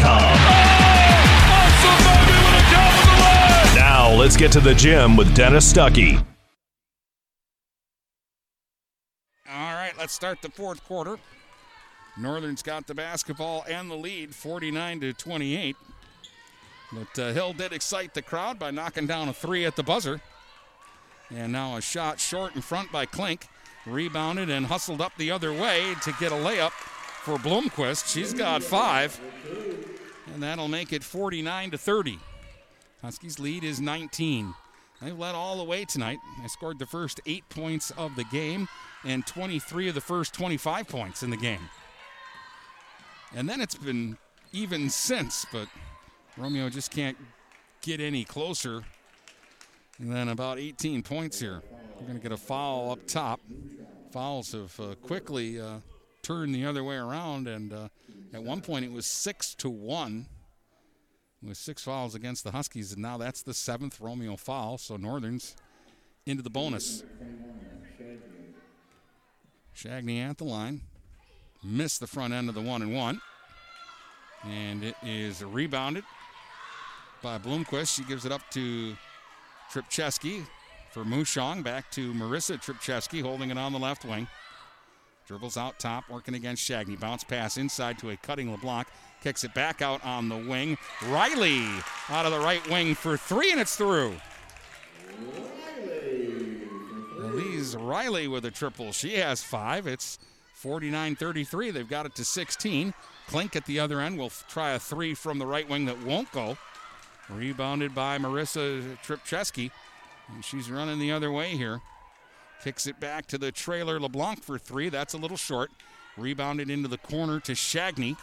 [3.76, 6.18] Now let's get to the gym with Dennis Stuckey.
[9.48, 11.16] All right, let's start the fourth quarter.
[12.16, 15.76] Northern's got the basketball and the lead, 49 to 28.
[16.94, 20.20] But uh, Hill did excite the crowd by knocking down a three at the buzzer.
[21.34, 23.48] And now a shot short in front by Klink.
[23.86, 28.12] Rebounded and hustled up the other way to get a layup for Bloomquist.
[28.12, 29.18] She's got five.
[30.32, 32.18] And that'll make it 49 to 30.
[33.02, 34.54] Huskies lead is 19.
[35.02, 36.18] They've led all the way tonight.
[36.40, 38.68] They scored the first eight points of the game
[39.04, 41.68] and 23 of the first 25 points in the game.
[43.34, 44.16] And then it's been
[44.52, 45.68] even since, but
[46.36, 47.16] Romeo just can't
[47.80, 48.82] get any closer
[50.00, 51.62] than about 18 points here.
[51.96, 53.40] We're going to get a foul up top.
[54.10, 55.76] Fouls have uh, quickly uh,
[56.22, 57.88] turned the other way around, and uh,
[58.32, 60.26] at one point it was six to one
[61.40, 64.78] with six fouls against the Huskies, and now that's the seventh Romeo foul.
[64.78, 65.54] So Northern's
[66.26, 67.04] into the bonus.
[69.76, 70.80] Shagney at the line,
[71.62, 73.20] missed the front end of the one and one,
[74.44, 76.04] and it is rebounded
[77.24, 77.96] by Bloomquist.
[77.96, 78.94] She gives it up to
[79.72, 80.44] Tripcheski
[80.92, 81.64] for Mushong.
[81.64, 84.28] Back to Marissa Tripcheski holding it on the left wing.
[85.26, 87.00] Dribbles out top, working against Shagney.
[87.00, 88.86] Bounce pass inside to a cutting LeBlanc.
[89.22, 90.76] Kicks it back out on the wing.
[91.08, 91.64] Riley
[92.10, 94.14] out of the right wing for three, and it's through.
[97.18, 98.92] Elise Riley with a triple.
[98.92, 99.86] She has five.
[99.86, 100.18] It's
[100.56, 101.70] 49 33.
[101.70, 102.92] They've got it to 16.
[103.28, 106.30] Klink at the other end will try a three from the right wing that won't
[106.30, 106.58] go.
[107.28, 109.70] Rebounded by Marissa Tripcheski.
[110.32, 111.80] And she's running the other way here.
[112.62, 114.88] Kicks it back to the trailer LeBlanc for three.
[114.88, 115.70] That's a little short.
[116.16, 118.16] Rebounded into the corner to Shagney.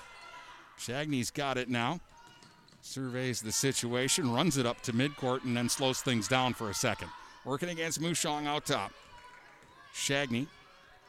[0.79, 1.99] Shagney's got it now.
[2.81, 6.73] Surveys the situation, runs it up to midcourt, and then slows things down for a
[6.73, 7.09] second.
[7.45, 8.91] Working against Mushong out top.
[9.93, 10.47] Shagney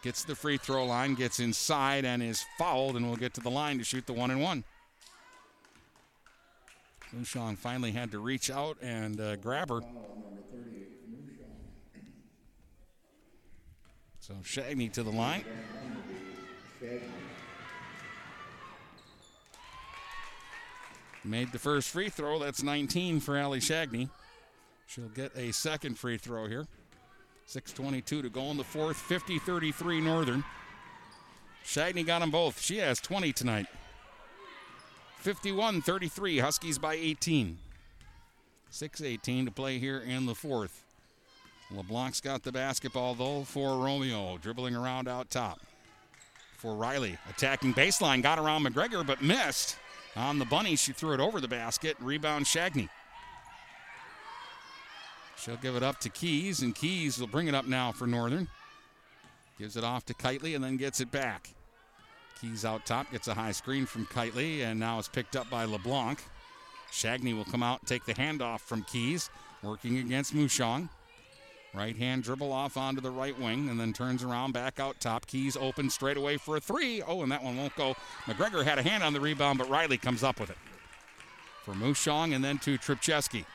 [0.03, 3.51] gets the free throw line, gets inside, and is fouled, and will get to the
[3.51, 4.65] line to shoot the one and one.
[7.15, 9.81] Mushong finally had to reach out and uh, grab her.
[14.21, 15.45] So Shagney to the line.
[21.25, 22.39] Made the first free throw.
[22.39, 24.09] That's 19 for Allie Shagney.
[24.87, 26.67] She'll get a second free throw here.
[27.49, 28.97] 6.22 to go in the fourth.
[28.97, 30.45] 50 33 Northern.
[31.65, 32.61] Shagney got them both.
[32.61, 33.67] She has 20 tonight.
[35.23, 36.39] 51 33.
[36.41, 37.59] Huskies by 18.
[38.71, 40.83] 6 18 to play here in the fourth.
[41.71, 44.37] LeBlanc's got the basketball though for Romeo.
[44.39, 45.61] Dribbling around out top
[46.57, 47.17] for Riley.
[47.31, 48.23] Attacking baseline.
[48.23, 49.77] Got around McGregor but missed.
[50.17, 51.97] On the bunny, she threw it over the basket.
[52.01, 52.89] Rebound Shagney.
[55.37, 58.47] She'll give it up to Keys, and Keys will bring it up now for Northern.
[59.59, 61.51] Gives it off to Kitely and then gets it back.
[62.43, 65.65] Keys out top, gets a high screen from Kitely, and now it's picked up by
[65.65, 66.23] LeBlanc.
[66.91, 69.31] Shagney will come out and take the handoff from Keys,
[69.63, 70.89] working against Mushong.
[71.73, 75.27] Right hand dribble off onto the right wing and then turns around back out top.
[75.27, 77.01] Keys open straight away for a three.
[77.01, 77.95] Oh, and that one won't go.
[78.27, 80.59] McGregor had a hand on the rebound, but Riley comes up with it.
[81.65, 83.47] For Mushong and then to Tripcheski.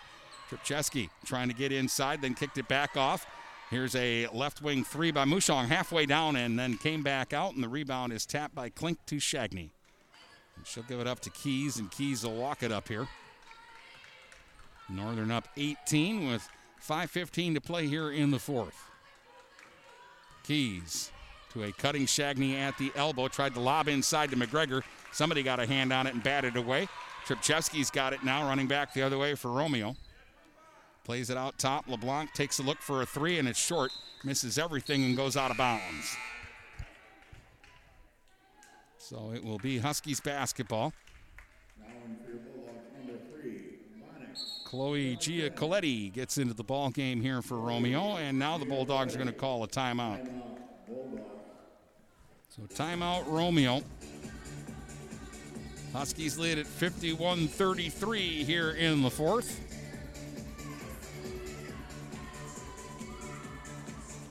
[0.49, 3.27] Tripcheski trying to get inside, then kicked it back off.
[3.69, 7.63] Here's a left wing three by Mushong, halfway down, and then came back out, and
[7.63, 9.71] the rebound is tapped by Klink to Shagney.
[10.55, 13.07] And she'll give it up to Keys, and Keys will walk it up here.
[14.89, 16.47] Northern up 18 with
[16.81, 18.89] 5.15 to play here in the fourth.
[20.43, 21.11] Keys
[21.51, 23.27] to a cutting Shagney at the elbow.
[23.27, 24.81] Tried to lob inside to McGregor.
[25.11, 26.87] Somebody got a hand on it and batted away.
[27.25, 29.97] Tripcheski's got it now, running back the other way for Romeo.
[31.07, 31.87] Plays it out top.
[31.87, 33.93] LeBlanc takes a look for a three, and it's short.
[34.25, 36.17] Misses everything and goes out of bounds.
[38.97, 40.91] So it will be Huskies basketball.
[44.65, 49.15] Chloe Gia Giacoletti gets into the ball game here for Romeo, and now the Bulldogs
[49.15, 50.29] are going to call a timeout.
[52.49, 53.81] So timeout Romeo.
[55.93, 59.66] Huskies lead at 51-33 here in the fourth.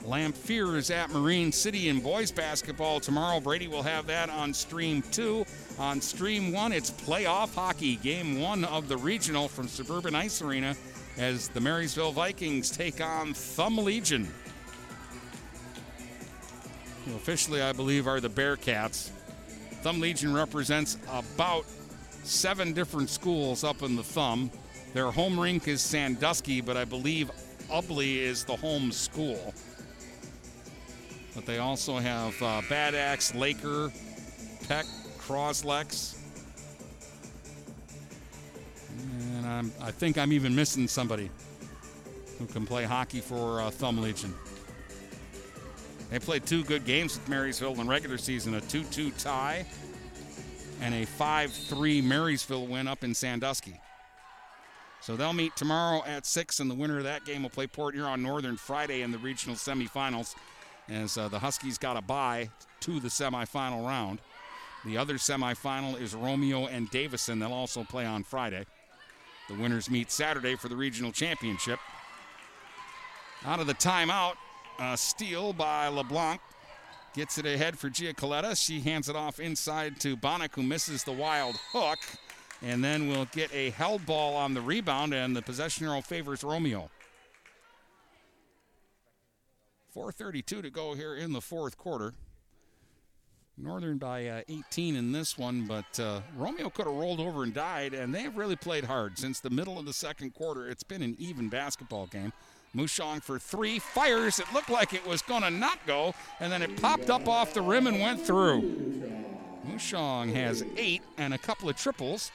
[0.06, 3.40] Lamphere is at Marine City in boys basketball tomorrow.
[3.40, 5.44] Brady will have that on stream two.
[5.80, 10.76] On stream one, it's playoff hockey, game one of the regional from Suburban Ice Arena
[11.18, 14.28] as the Marysville Vikings take on Thumb Legion.
[17.04, 19.10] Who officially, I believe, are the Bearcats.
[19.82, 21.64] Thumb Legion represents about
[22.22, 24.52] seven different schools up in the Thumb.
[24.94, 27.30] Their home rink is Sandusky, but I believe
[27.70, 29.52] Ubly is the home school.
[31.36, 33.92] But they also have uh, Bad Axe, Laker,
[34.66, 34.86] Peck,
[35.18, 36.16] Croslex.
[39.36, 41.30] And I'm, I think I'm even missing somebody
[42.38, 44.34] who can play hockey for uh, Thumb Legion.
[46.10, 49.66] They played two good games with Marysville in regular season a 2 2 tie
[50.80, 53.78] and a 5 3 Marysville win up in Sandusky.
[55.00, 57.94] So they'll meet tomorrow at 6, and the winner of that game will play Port
[57.94, 60.34] Huron Northern Friday in the regional semifinals
[60.88, 62.50] as uh, the Huskies got a bye
[62.80, 64.20] to the semifinal round.
[64.84, 67.38] The other semifinal is Romeo and Davison.
[67.38, 68.64] They'll also play on Friday.
[69.48, 71.78] The winners meet Saturday for the regional championship.
[73.44, 74.34] Out of the timeout,
[74.78, 76.40] a steal by LeBlanc.
[77.14, 78.62] Gets it ahead for Giacoletti.
[78.62, 81.98] She hands it off inside to Bonnick, who misses the wild hook.
[82.62, 86.44] And then we'll get a held ball on the rebound, and the possession arrow favors
[86.44, 86.90] Romeo.
[89.96, 92.12] 4.32 to go here in the fourth quarter.
[93.56, 97.54] Northern by uh, 18 in this one, but uh, Romeo could have rolled over and
[97.54, 100.68] died, and they have really played hard since the middle of the second quarter.
[100.68, 102.34] It's been an even basketball game.
[102.76, 104.38] Mushong for three, fires.
[104.38, 107.54] It looked like it was going to not go, and then it popped up off
[107.54, 108.60] the rim and went through.
[109.66, 112.30] Mushong has eight and a couple of triples,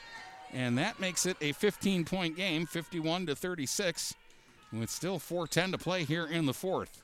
[0.52, 4.14] and that makes it a 15 point game, 51 to 36,
[4.72, 7.01] with still 4:10 to play here in the fourth.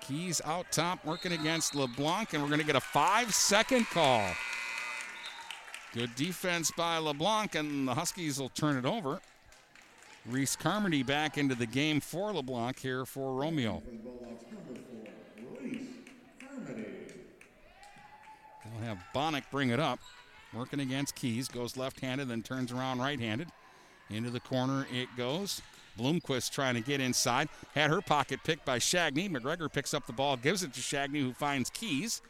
[0.00, 4.28] Keys out top working against LeBlanc, and we're going to get a five second call.
[5.92, 9.20] Good defense by LeBlanc, and the Huskies will turn it over.
[10.26, 13.82] Reese Carmody back into the game for LeBlanc here for Romeo.
[18.64, 19.98] They'll have Bonnick bring it up.
[20.52, 21.48] Working against Keys.
[21.48, 23.48] Goes left handed, then turns around right handed.
[24.10, 25.62] Into the corner it goes.
[25.98, 27.48] Bloomquist trying to get inside.
[27.74, 29.30] Had her pocket picked by Shagney.
[29.30, 32.22] McGregor picks up the ball, gives it to Shagney, who finds Keys.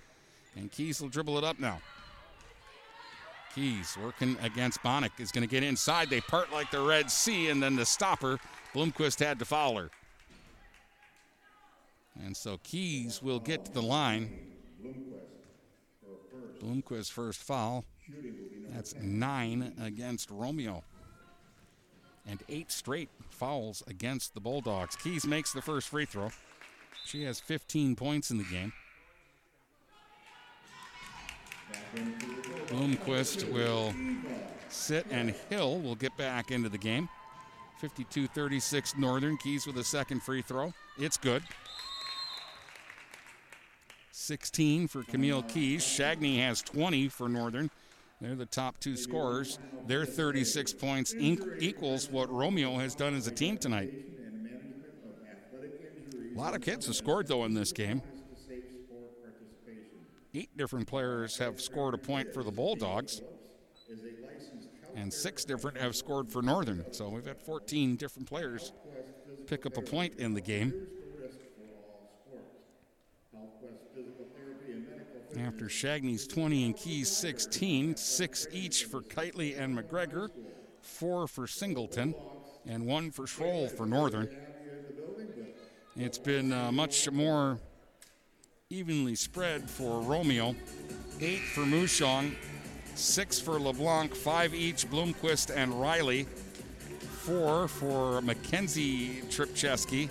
[0.57, 1.81] And Keys will dribble it up now.
[3.55, 6.09] Keys working against Bonnick is going to get inside.
[6.09, 8.39] They part like the Red Sea, and then the stopper,
[8.75, 9.91] Bloomquist had to foul her.
[12.25, 14.31] And so Keys will get to the line.
[16.63, 17.85] Bloomquist first foul.
[18.71, 20.85] That's nine against Romeo.
[22.31, 24.95] And eight straight fouls against the Bulldogs.
[24.95, 26.31] Keys makes the first free throw.
[27.05, 28.73] She has 15 points in the game.
[32.69, 33.93] Bloomquist will
[34.69, 37.09] sit, and Hill will get back into the game.
[37.81, 39.37] 52 36 Northern.
[39.39, 40.73] Keys with a second free throw.
[40.99, 41.43] It's good.
[44.13, 45.83] 16 for Camille Keys.
[45.83, 47.71] Shagney has 20 for Northern.
[48.21, 49.59] They're the top two scorers.
[49.87, 53.93] Their 36 points equals what Romeo has done as a team tonight.
[56.35, 58.03] A lot of kids have scored, though, in this game.
[60.35, 63.21] Eight different players have scored a point for the Bulldogs,
[64.95, 66.85] and six different have scored for Northern.
[66.93, 68.73] So we've had 14 different players
[69.47, 70.73] pick up a point in the game.
[75.39, 80.29] After Shagney's 20 and Keys 16, six each for Kitely and McGregor,
[80.81, 82.15] four for Singleton,
[82.67, 84.29] and one for Schroll for Northern.
[85.95, 87.59] It's been uh, much more
[88.71, 90.57] evenly spread for Romeo.
[91.21, 92.35] Eight for Mushong,
[92.97, 96.25] six for LeBlanc, five each Bloomquist and Riley,
[97.25, 100.11] four for Mackenzie Tripcheski,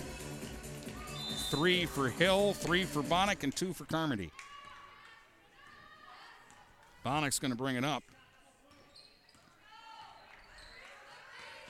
[1.50, 4.32] three for Hill, three for Bonnick, and two for Carmody.
[7.10, 8.04] Bonnick's going to bring it up.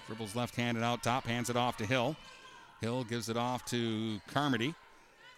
[0.06, 2.18] Dribbles left handed out top, hands it off to Hill.
[2.82, 4.76] Hill gives it off to Carmody.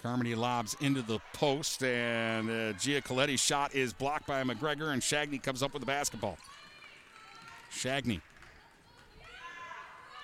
[0.02, 5.42] Carmody lobs into the post, and uh, Giacoletti's shot is blocked by McGregor, and Shagney
[5.42, 6.40] comes up with the basketball.
[7.72, 8.22] Shagney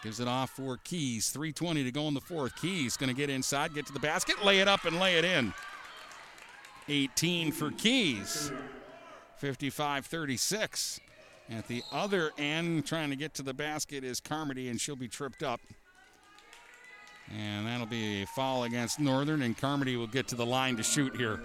[0.01, 1.31] gives it off for Keys.
[1.31, 2.59] 3.20 to go in the fourth.
[2.59, 5.23] Keys going to get inside, get to the basket, lay it up, and lay it
[5.23, 5.53] in.
[6.87, 8.51] 18 for Keys.
[9.37, 10.99] 55 36.
[11.49, 15.07] At the other end, trying to get to the basket is Carmody, and she'll be
[15.07, 15.61] tripped up.
[17.33, 20.83] And that'll be a foul against Northern, and Carmody will get to the line to
[20.83, 21.39] shoot here.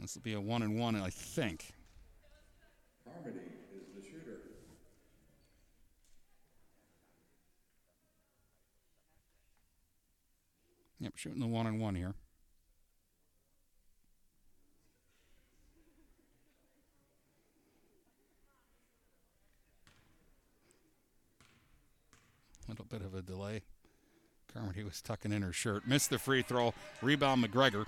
[0.00, 1.74] This will be a one and one, I think.
[3.04, 3.38] Carmody
[3.74, 4.38] is the shooter.
[11.00, 12.14] Yep, shooting the one and one here.
[22.90, 23.62] Bit of a delay.
[24.52, 25.86] Carmody was tucking in her shirt.
[25.86, 26.74] Missed the free throw.
[27.02, 27.86] Rebound McGregor.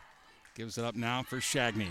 [0.55, 1.89] Gives it up now for Shagney.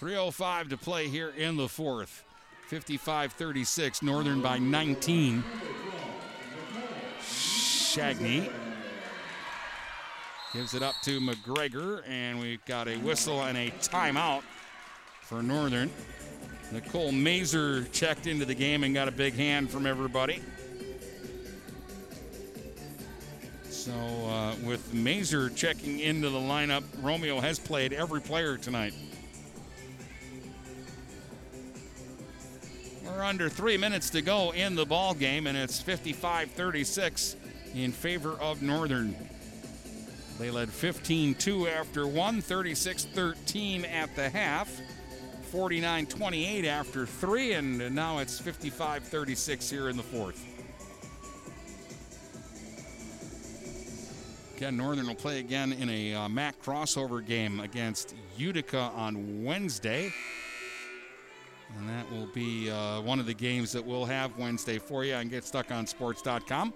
[0.00, 2.24] 3.05 to play here in the fourth.
[2.66, 4.02] 55 36.
[4.02, 5.44] Northern by 19.
[7.20, 8.50] Shagney
[10.52, 14.42] gives it up to McGregor, and we've got a whistle and a timeout
[15.20, 15.90] for Northern.
[16.72, 20.42] Nicole Mazer checked into the game and got a big hand from everybody.
[23.86, 28.92] So, uh, with Mazer checking into the lineup, Romeo has played every player tonight.
[33.04, 37.36] We're under three minutes to go in the ball game, and it's 55-36
[37.76, 39.14] in favor of Northern.
[40.40, 44.68] They led 15-2 after one, 36-13 at the half,
[45.52, 50.55] 49-28 after three, and now it's 55-36 here in the fourth.
[54.56, 60.10] Again, Northern will play again in a uh, MAC crossover game against Utica on Wednesday.
[61.76, 65.12] And that will be uh, one of the games that we'll have Wednesday for you
[65.12, 66.72] and get stuck on GetStuckOnSports.com.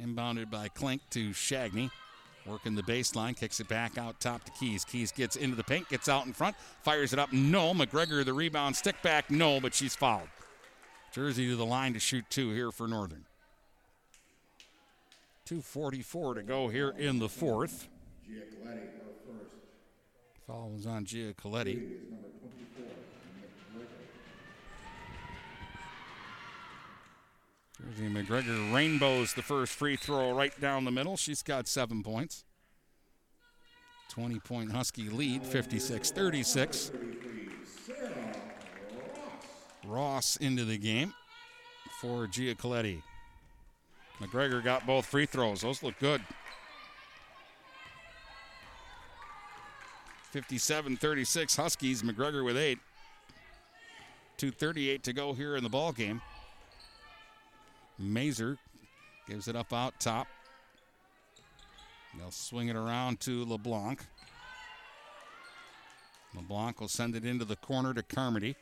[0.00, 1.90] Inbounded by Klink to Shagney.
[2.46, 4.84] Working the baseline, kicks it back out top to Keys.
[4.84, 7.32] Keys gets into the paint, gets out in front, fires it up.
[7.32, 7.72] No.
[7.72, 9.30] McGregor, the rebound, stick back.
[9.30, 10.28] No, but she's fouled.
[11.12, 13.24] Jersey to the line to shoot two here for Northern.
[15.48, 17.88] 2.44 to go here in the fourth.
[20.46, 21.76] Foul was on Giacoletti.
[21.76, 22.84] Is number 24,
[23.74, 23.86] McGregor.
[27.82, 31.16] Jersey McGregor rainbows the first free throw right down the middle.
[31.16, 32.44] She's got seven points.
[34.10, 36.92] 20 point Husky lead, 56 36.
[39.86, 41.12] Ross into the game
[42.00, 43.02] for Giacoletti.
[44.20, 45.62] McGregor got both free throws.
[45.62, 46.22] Those look good.
[50.30, 52.02] 57 36 Huskies.
[52.02, 52.78] McGregor with eight.
[54.38, 56.20] 2.38 to go here in the ball game.
[57.98, 58.58] Mazer
[59.28, 60.26] gives it up out top.
[62.18, 64.00] They'll swing it around to LeBlanc.
[66.34, 68.56] LeBlanc will send it into the corner to Carmody.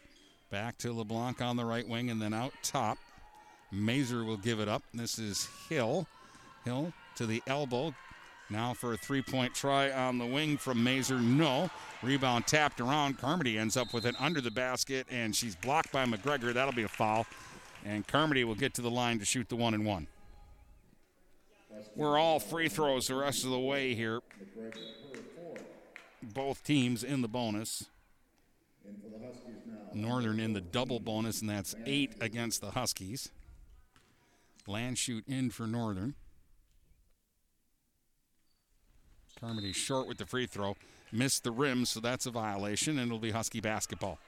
[0.50, 2.98] Back to LeBlanc on the right wing and then out top.
[3.70, 4.82] Mazer will give it up.
[4.92, 6.06] This is Hill.
[6.64, 7.94] Hill to the elbow.
[8.50, 11.18] Now for a three point try on the wing from Mazer.
[11.18, 11.70] No.
[12.02, 13.18] Rebound tapped around.
[13.18, 16.52] Carmody ends up with it under the basket and she's blocked by McGregor.
[16.52, 17.26] That'll be a foul.
[17.84, 20.06] And Carmody will get to the line to shoot the one and one.
[21.96, 24.20] We're all free throws the rest of the way here.
[26.22, 27.86] Both teams in the bonus.
[29.94, 33.30] Northern in the double bonus, and that's eight against the Huskies.
[34.66, 36.14] Landshut in for Northern.
[39.38, 40.76] Carmody short with the free throw.
[41.10, 44.18] Missed the rim, so that's a violation, and it'll be Husky basketball.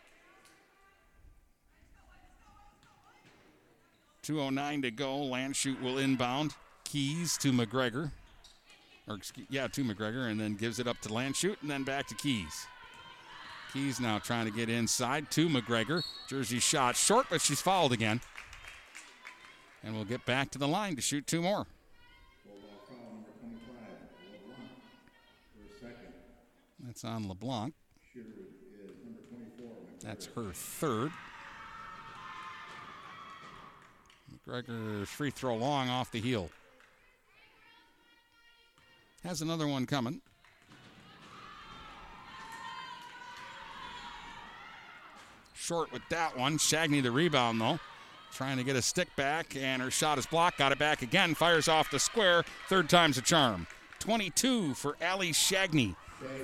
[4.25, 5.19] 209 to go.
[5.19, 6.55] Landshut will inbound.
[6.85, 8.11] Keys to McGregor.
[9.07, 9.19] Or,
[9.51, 12.67] yeah, to McGregor, and then gives it up to Landshut, and then back to Keys.
[13.73, 16.03] Keys now trying to get inside to McGregor.
[16.27, 18.21] Jersey shot short, but she's fouled again.
[19.83, 21.67] And we'll get back to the line to shoot two more.
[22.47, 23.79] Bulldog foul number 25,
[24.33, 24.71] LeBlanc.
[25.55, 26.15] For a second.
[26.81, 27.75] That's on LeBlanc.
[30.01, 31.13] That's her third.
[34.47, 36.51] McGregor's free throw long off the heel.
[39.23, 40.21] Has another one coming.
[45.55, 46.59] Short with that one.
[46.59, 47.79] Shagney the rebound though.
[48.33, 50.59] Trying to get a stick back, and her shot is blocked.
[50.59, 51.35] Got it back again.
[51.35, 52.45] Fires off the square.
[52.69, 53.67] Third time's a charm.
[54.01, 55.95] 22 for Allie Shagney.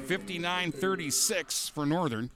[0.07, 2.31] 59 36 for Northern.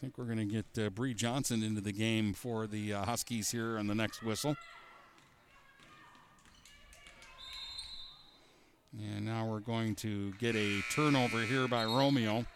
[0.00, 3.04] I think we're going to get uh, Bree Johnson into the game for the uh,
[3.04, 4.56] Huskies here on the next whistle.
[8.98, 12.46] And now we're going to get a turnover here by Romeo.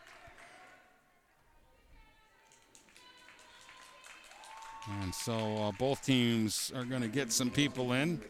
[5.02, 8.22] And so uh, both teams are going to get some people in.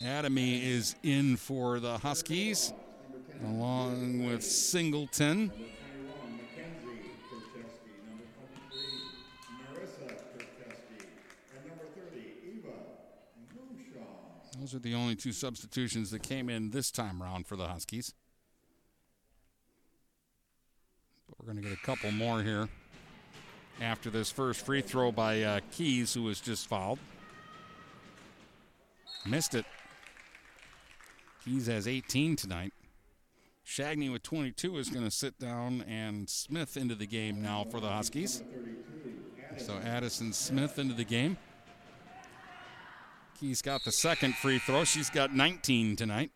[0.00, 2.72] Adamy is in for the Huskies,
[3.44, 5.50] along with Singleton.
[14.64, 18.14] Those are the only two substitutions that came in this time around for the Huskies.
[21.28, 22.70] But we're going to get a couple more here
[23.82, 26.98] after this first free throw by uh, Keys, who was just fouled.
[29.26, 29.66] Missed it.
[31.44, 32.72] Keys has 18 tonight.
[33.66, 37.80] Shagney with 22 is going to sit down, and Smith into the game now for
[37.80, 38.42] the Huskies.
[39.58, 41.36] So Addison Smith into the game.
[43.44, 44.84] Keys got the second free throw.
[44.84, 46.30] She's got 19 tonight.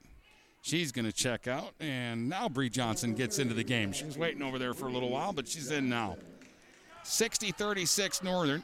[0.61, 3.93] She's going to check out, and now Bree Johnson gets into the game.
[3.93, 6.19] She was waiting over there for a little while, but she's in now.
[7.05, 8.63] 60 36 Northern.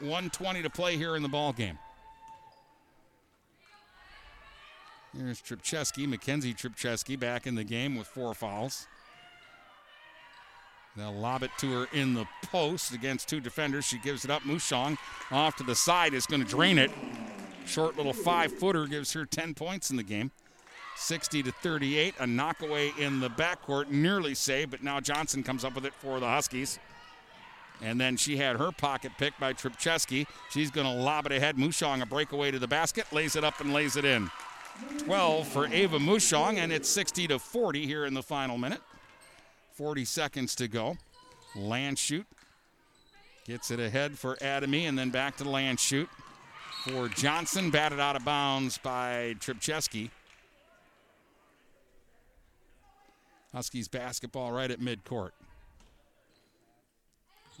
[0.00, 1.78] 120 to play here in the ball game.
[5.16, 8.88] Here's Tripcheski, Mackenzie Tripcheski back in the game with four fouls.
[10.96, 13.84] They'll lob it to her in the post against two defenders.
[13.84, 14.42] She gives it up.
[14.42, 14.96] Mushong
[15.30, 16.90] off to the side is going to drain it.
[17.66, 20.30] Short little five footer gives her 10 points in the game.
[20.96, 22.14] 60 to 38.
[22.20, 26.20] A knockaway in the backcourt, nearly saved, but now Johnson comes up with it for
[26.20, 26.78] the Huskies.
[27.82, 30.26] And then she had her pocket picked by Tripcheski.
[30.50, 31.56] She's going to lob it ahead.
[31.56, 34.30] Mushong a breakaway to the basket, lays it up and lays it in.
[34.98, 38.80] 12 for Ava Mushong, and it's 60 to 40 here in the final minute.
[39.72, 40.96] 40 seconds to go.
[41.56, 42.26] Landshut
[43.44, 46.08] gets it ahead for Adamy, and then back to Landshut
[46.84, 47.70] for Johnson.
[47.70, 50.10] Batted out of bounds by Tripcheski.
[53.52, 55.30] Huskies basketball right at midcourt.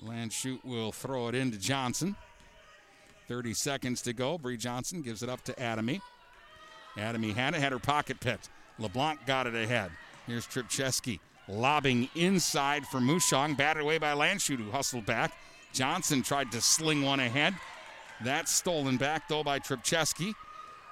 [0.04, 2.16] Landshut will throw it into Johnson.
[3.28, 4.36] 30 seconds to go.
[4.36, 6.00] Bree Johnson gives it up to Adamy.
[6.96, 8.50] Adamy had it, had her pocket picked.
[8.78, 9.90] LeBlanc got it ahead.
[10.26, 15.32] Here's Tripcheski lobbing inside for Mushong, batted away by Landshut, who hustled back.
[15.72, 17.54] Johnson tried to sling one ahead.
[18.24, 20.34] That's stolen back, though, by Tripcheski.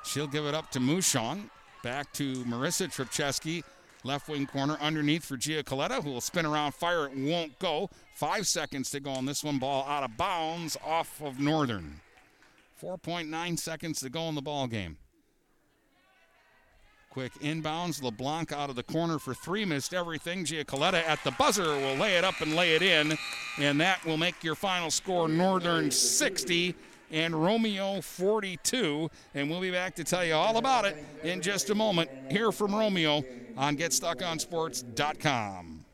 [0.04, 1.48] She'll give it up to Mushong.
[1.82, 3.64] Back to Marissa Tripcheski.
[4.04, 7.06] Left wing corner underneath for Giacoletti, who will spin around, fire.
[7.06, 7.88] It won't go.
[8.14, 9.58] Five seconds to go on this one.
[9.58, 12.00] Ball out of bounds off of Northern.
[12.82, 14.98] 4.9 seconds to go in the ball game.
[17.10, 18.02] Quick inbounds.
[18.02, 19.64] LeBlanc out of the corner for three.
[19.64, 20.44] Missed everything.
[20.44, 23.16] Giacoletti at the buzzer will lay it up and lay it in.
[23.58, 26.74] And that will make your final score Northern 60
[27.12, 29.08] and Romeo 42.
[29.34, 32.10] And we'll be back to tell you all about it in just a moment.
[32.30, 33.22] Hear from Romeo
[33.56, 35.84] on GetStuckOnSports.com.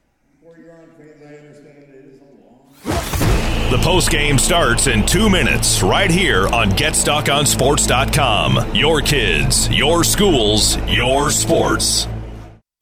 [3.71, 8.75] The post game starts in two minutes right here on GetStuckOnSports.com.
[8.75, 12.09] Your kids, your schools, your sports.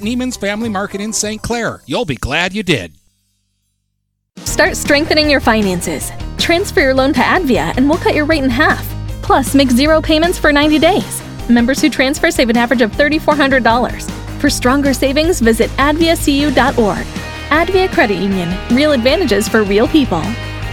[0.00, 1.40] Neiman's Family Market in St.
[1.42, 1.82] Clair.
[1.86, 2.94] You'll be glad you did.
[4.38, 6.10] Start strengthening your finances.
[6.38, 8.86] Transfer your loan to Advia and we'll cut your rate in half.
[9.22, 11.22] Plus, make zero payments for 90 days.
[11.48, 14.10] Members who transfer save an average of $3,400.
[14.40, 17.06] For stronger savings, visit adviacu.org.
[17.50, 18.56] Advia Credit Union.
[18.74, 20.22] Real advantages for real people.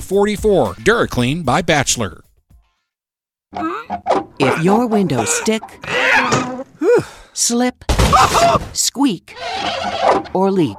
[0.00, 0.74] 44.
[0.74, 2.22] DuraClean by Bachelor.
[4.38, 5.62] If your windows stick,
[7.32, 7.84] slip,
[8.72, 9.36] squeak,
[10.32, 10.78] or leak,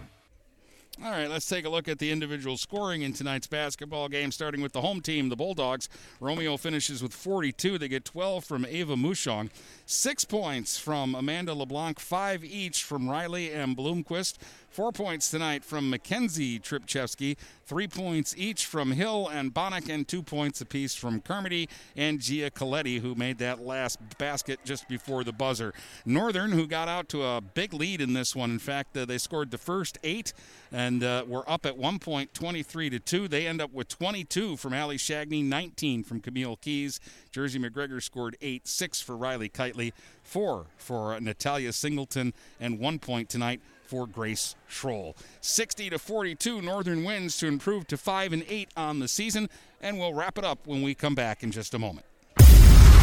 [1.05, 4.63] All right, let's take a look at the individual scoring in tonight's basketball game, starting
[4.63, 5.87] with the home team, the Bulldogs.
[6.19, 7.77] Romeo finishes with 42.
[7.77, 9.51] They get 12 from Ava Mushong,
[9.85, 14.39] six points from Amanda LeBlanc, five each from Riley and Bloomquist.
[14.75, 20.21] Four points tonight from Mackenzie Tripcheski, three points each from Hill and Bonnick, and two
[20.21, 25.73] points apiece from Carmody and Giacoletti, who made that last basket just before the buzzer.
[26.05, 28.51] Northern, who got out to a big lead in this one.
[28.51, 30.33] In fact, uh, they scored the first eight
[30.73, 33.29] and uh, were up at one point, 23 to 2.
[33.29, 36.99] They end up with 22 from Allie Shagney, 19 from Camille Keys.
[37.31, 39.93] Jersey McGregor scored 8, 6 for Riley Kitely,
[40.25, 43.61] 4 for Natalia Singleton, and one point tonight
[43.95, 45.15] for Grace Schroll.
[45.41, 49.49] 60 to 42 Northern wins to improve to 5 and 8 on the season,
[49.81, 52.05] and we'll wrap it up when we come back in just a moment.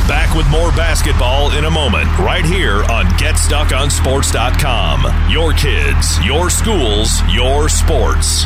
[0.08, 5.32] Back with more basketball in a moment, right here on GetStuckOnSports.com.
[5.32, 8.46] Your kids, your schools, your sports.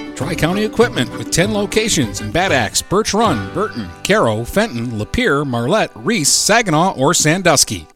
[0.21, 5.43] Tri County Equipment with 10 locations in Bad Axe, Birch Run, Burton, Caro, Fenton, Lapeer,
[5.47, 7.87] Marlette, Reese, Saginaw, or Sandusky.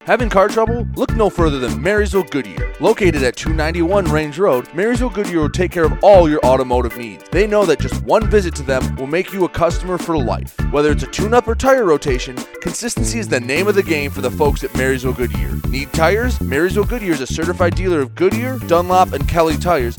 [0.00, 0.88] Having car trouble?
[0.94, 2.74] Look no further than Marysville Goodyear.
[2.80, 7.24] Located at 291 Range Road, Marysville Goodyear will take care of all your automotive needs.
[7.30, 10.56] They know that just one visit to them will make you a customer for life.
[10.72, 14.10] Whether it's a tune up or tire rotation, consistency is the name of the game
[14.10, 15.54] for the folks at Marysville Goodyear.
[15.68, 16.40] Need tires?
[16.40, 19.98] Marysville Goodyear is a certified dealer of Goodyear, Dunlop, and Kelly tires,